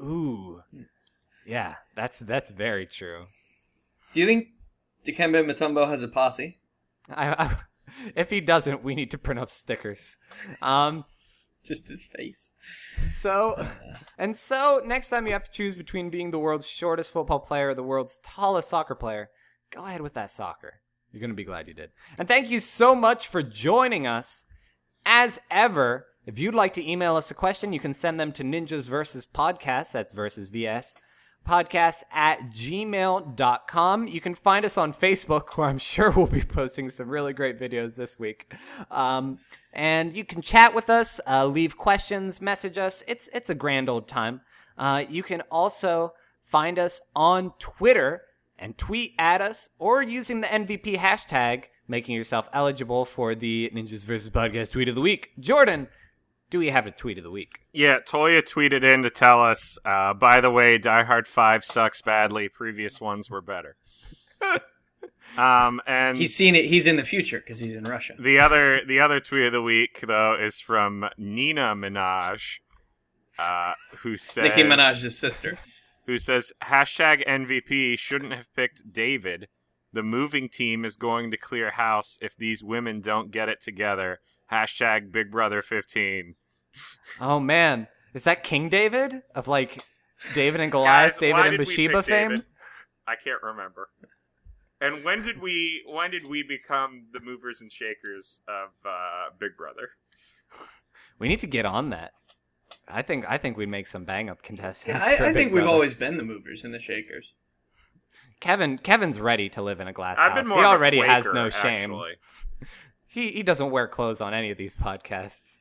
[0.00, 0.62] Ooh,
[1.46, 3.26] yeah, that's that's very true.
[4.12, 4.48] Do you think
[5.04, 6.58] Dikembe Mutombo has a posse?
[7.14, 7.56] I, I,
[8.16, 10.18] if he doesn't, we need to print up stickers.
[10.62, 11.04] Um.
[11.62, 12.52] Just his face.
[13.06, 13.68] So,
[14.18, 17.68] and so next time you have to choose between being the world's shortest football player
[17.68, 19.28] or the world's tallest soccer player,
[19.70, 20.80] go ahead with that soccer.
[21.12, 21.90] You're going to be glad you did.
[22.18, 24.46] And thank you so much for joining us.
[25.04, 28.44] As ever, if you'd like to email us a question, you can send them to
[28.44, 29.92] ninjas versus podcasts.
[29.92, 30.96] That's versus VS.
[31.46, 34.08] Podcast at gmail.com.
[34.08, 37.58] You can find us on Facebook, where I'm sure we'll be posting some really great
[37.58, 38.52] videos this week.
[38.90, 39.38] Um,
[39.72, 43.04] and you can chat with us, uh, leave questions, message us.
[43.06, 44.40] It's it's a grand old time.
[44.78, 46.14] Uh, you can also
[46.44, 48.22] find us on Twitter
[48.58, 54.04] and tweet at us, or using the NVP hashtag, making yourself eligible for the Ninjas
[54.04, 54.30] vs.
[54.30, 55.30] Podcast Tweet of the Week.
[55.38, 55.88] Jordan,
[56.50, 57.60] do we have a tweet of the week?
[57.72, 62.02] Yeah, Tolya tweeted in to tell us, uh, by the way, Die Hard 5 sucks
[62.02, 62.48] badly.
[62.48, 63.76] Previous ones were better.
[65.38, 66.64] um, and He's seen it.
[66.64, 68.14] He's in the future because he's in Russia.
[68.18, 72.58] the other the other tweet of the week though is from Nina Minaj,
[73.38, 75.58] uh, who says Nicki Minaj's sister.
[76.06, 79.48] who says hashtag NVP shouldn't have picked David.
[79.92, 84.20] The moving team is going to clear house if these women don't get it together.
[84.52, 86.34] Hashtag Big Brother 15.
[87.20, 89.82] Oh man, is that King David of like
[90.34, 92.28] David and Goliath, Guys, David and did Bathsheba fame?
[92.30, 92.44] David?
[93.06, 93.88] I can't remember.
[94.80, 99.56] And when did we when did we become the movers and shakers of uh, Big
[99.56, 99.90] Brother?
[101.18, 102.12] We need to get on that.
[102.88, 104.98] I think I think we'd make some bang up contestants.
[105.06, 107.34] Yeah, I, I Big think we've always been the movers and the shakers.
[108.40, 110.40] Kevin Kevin's ready to live in a glass I've house.
[110.42, 111.92] been more he of a already has no shame.
[111.92, 112.14] actually.
[113.06, 115.59] He he doesn't wear clothes on any of these podcasts.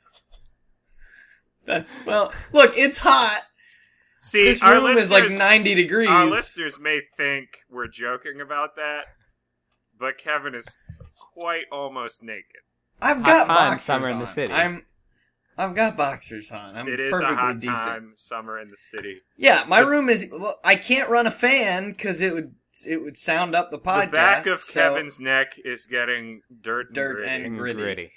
[1.70, 2.34] That's well.
[2.52, 3.42] Look, it's hot.
[4.22, 6.10] See, This our room is like ninety degrees.
[6.10, 9.06] Our listeners may think we're joking about that,
[9.98, 10.78] but Kevin is
[11.34, 12.64] quite almost naked.
[13.02, 14.20] I've got time, boxers summer in on.
[14.20, 14.52] the city.
[14.52, 14.86] I'm.
[15.60, 16.76] I've got boxers on.
[16.76, 17.78] I'm it is a hot decent.
[17.78, 19.20] time, summer in the city.
[19.38, 20.28] Yeah, my The- room is.
[20.32, 22.56] Well, I can't run a fan because it would
[22.88, 24.06] it would sound up the podcast.
[24.06, 27.30] the back of so, Kevin's neck is getting dirt, and Dirt gritty.
[27.32, 28.12] and- And gritty.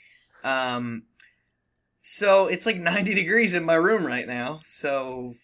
[0.44, 1.04] Um,
[2.02, 4.60] so it's like ninety degrees in my room right now.
[4.64, 5.34] So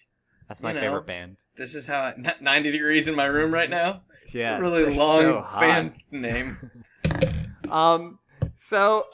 [0.48, 0.80] That's my You know.
[0.82, 1.38] favorite band.
[1.56, 4.02] this is how it, ninety degrees in my room right now.
[4.32, 6.58] Yeah, it's a really long so fan name.
[7.70, 8.18] Um,
[8.52, 9.06] so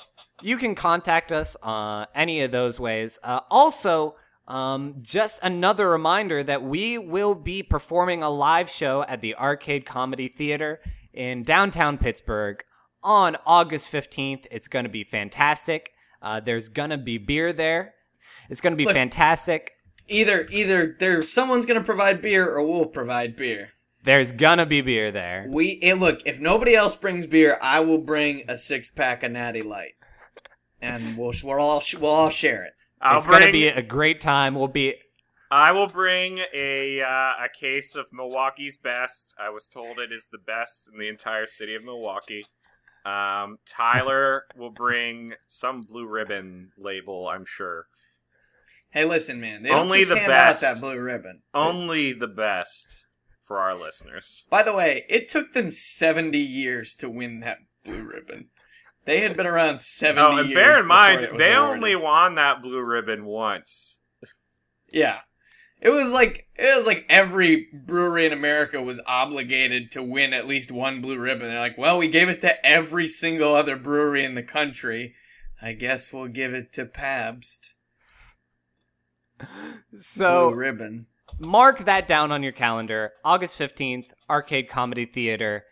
[0.42, 3.18] you can contact us uh, any of those ways.
[3.22, 4.16] Uh, also,
[4.48, 9.86] um, just another reminder that we will be performing a live show at the Arcade
[9.86, 10.80] Comedy Theater
[11.12, 12.62] in downtown Pittsburgh
[13.02, 14.46] on August 15th.
[14.50, 15.92] It's going to be fantastic.
[16.24, 17.94] Uh, there's going to be beer there.
[18.48, 19.72] It's going to be Look- fantastic.
[20.06, 23.70] Either either there someone's gonna provide beer or we'll provide beer.
[24.02, 25.46] There's going to be beer there.
[25.48, 29.32] We and look if nobody else brings beer, I will bring a six pack of
[29.32, 29.94] Natty Light,
[30.82, 32.74] and we'll we'll all we'll all share it.
[33.00, 34.54] I'll it's going to be a great time.
[34.54, 34.96] We'll be
[35.50, 39.34] I will bring a uh, a case of Milwaukee's best.
[39.38, 42.44] I was told it is the best in the entire city of Milwaukee.
[43.04, 47.28] Um, Tyler will bring some blue ribbon label.
[47.28, 47.86] I'm sure.
[48.90, 49.66] Hey, listen, man.
[49.66, 50.60] Only the best.
[50.62, 51.42] that blue ribbon.
[51.52, 53.06] Only the best
[53.42, 54.46] for our listeners.
[54.48, 58.46] By the way, it took them 70 years to win that blue ribbon.
[59.04, 60.56] They had been around 70 Oh, and years.
[60.58, 64.00] bear in mind, they only won that blue ribbon once.
[64.90, 65.20] Yeah.
[65.84, 70.46] It was like it was like every brewery in America was obligated to win at
[70.46, 71.48] least one blue ribbon.
[71.48, 75.14] They're like, well, we gave it to every single other brewery in the country.
[75.60, 77.74] I guess we'll give it to Pabst.
[79.98, 81.06] So blue ribbon.
[81.38, 83.12] mark that down on your calendar.
[83.22, 85.64] August 15th, Arcade Comedy Theater.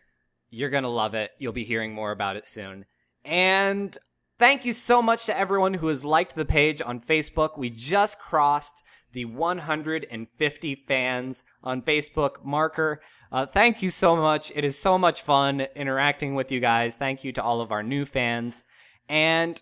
[0.51, 1.31] You're going to love it.
[1.39, 2.85] You'll be hearing more about it soon.
[3.25, 3.97] And
[4.39, 7.57] thank you so much to everyone who has liked the page on Facebook.
[7.57, 8.83] We just crossed
[9.13, 13.01] the 150 fans on Facebook marker.
[13.31, 14.53] Uh, thank you so much.
[14.55, 16.97] It is so much fun interacting with you guys.
[16.97, 18.65] Thank you to all of our new fans.
[19.09, 19.61] And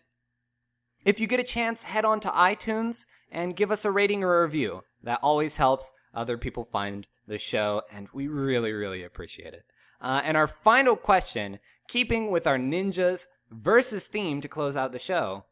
[1.05, 4.39] if you get a chance, head on to iTunes and give us a rating or
[4.39, 4.83] a review.
[5.03, 9.65] That always helps other people find the show, and we really, really appreciate it.
[10.01, 14.99] Uh, and our final question, keeping with our ninjas versus theme to close out the
[14.99, 15.45] show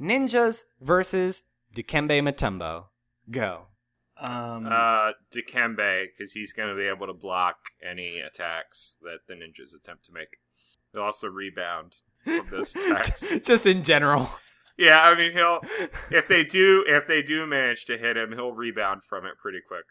[0.00, 1.44] ninjas versus
[1.74, 2.86] Dikembe Mutombo.
[3.30, 3.66] Go.
[4.18, 7.56] Um, Uh, Dikembe, because he's going to be able to block
[7.88, 10.36] any attacks that the ninjas attempt to make.
[10.92, 13.34] He'll also rebound from those attacks.
[13.44, 14.30] Just in general.
[14.76, 15.60] yeah, I mean he'll
[16.10, 19.60] if they do if they do manage to hit him, he'll rebound from it pretty
[19.66, 19.86] quick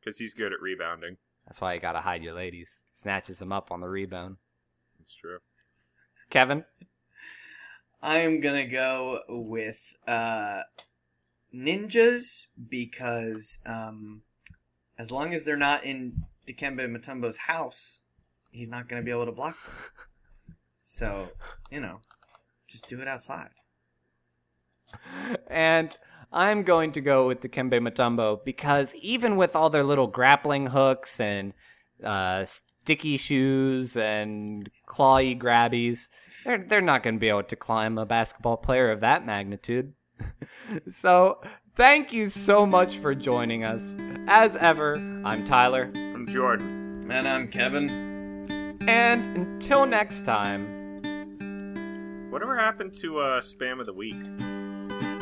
[0.00, 1.16] because he's good at rebounding.
[1.46, 2.84] That's why you gotta hide your ladies.
[2.92, 4.36] Snatches them up on the rebound.
[5.00, 5.38] It's true.
[6.30, 6.64] Kevin?
[8.02, 10.62] I'm gonna go with uh,
[11.54, 14.22] ninjas because um,
[14.98, 18.00] as long as they're not in Dikembe Mutombo's house,
[18.50, 19.74] he's not gonna be able to block them.
[20.82, 21.28] So
[21.70, 22.00] you know,
[22.68, 23.50] just do it outside.
[25.48, 25.96] and
[26.32, 31.20] I'm going to go with Dikembe Mutombo because even with all their little grappling hooks
[31.20, 31.52] and
[32.02, 36.08] uh, sticky shoes and clawy grabbies,
[36.44, 39.92] they're they're not going to be able to climb a basketball player of that magnitude.
[40.88, 41.40] so
[41.76, 43.94] thank you so much for joining us.
[44.28, 47.08] As ever, I'm Tyler, I'm Jordan.
[47.10, 47.90] And I'm Kevin.
[48.88, 50.80] and until next time.
[52.30, 54.16] Whatever happened to uh, spam of the week?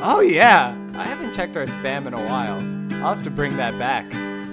[0.03, 2.57] Oh yeah, I haven't checked our spam in a while.
[3.05, 4.09] I'll have to bring that back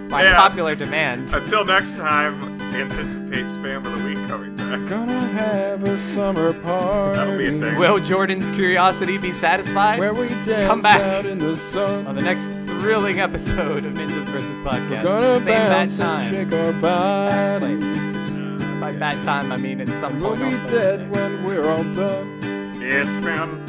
[0.10, 0.36] by Yeah.
[0.36, 1.34] popular demand.
[1.34, 2.42] Until next time,
[2.74, 4.57] anticipate spam of the week coming back.
[4.90, 7.18] Gonna have a summer party.
[7.18, 7.78] That'll be a thing.
[7.80, 10.00] Will Jordan's curiosity be satisfied?
[10.00, 11.00] Where we dance Come back.
[11.02, 12.06] out in the sun.
[12.08, 12.50] On the next
[12.80, 14.50] thrilling episode of Ninjas vs.
[14.66, 15.04] Podcast.
[15.04, 16.30] Gonna Same bad bounce and time.
[16.30, 18.32] shake our bodies.
[18.80, 20.42] By bad time, I mean at some And we'll point.
[20.52, 21.10] be on dead Thursday.
[21.12, 22.40] when we're all done.
[22.82, 23.66] It's been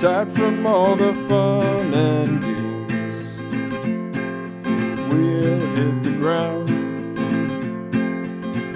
[0.00, 3.36] Tired from all the fun and games.
[5.12, 6.68] We'll hit the ground.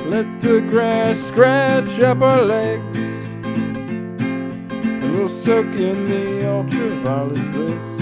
[0.07, 2.99] Let the grass scratch up our legs.
[3.43, 8.01] And we'll soak in the ultraviolet bliss.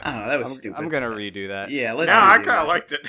[0.00, 0.28] I don't know.
[0.28, 0.78] That was I'm, stupid.
[0.78, 1.70] I'm gonna redo that.
[1.70, 2.08] Yeah, let's.
[2.08, 3.00] no, I kind of liked it.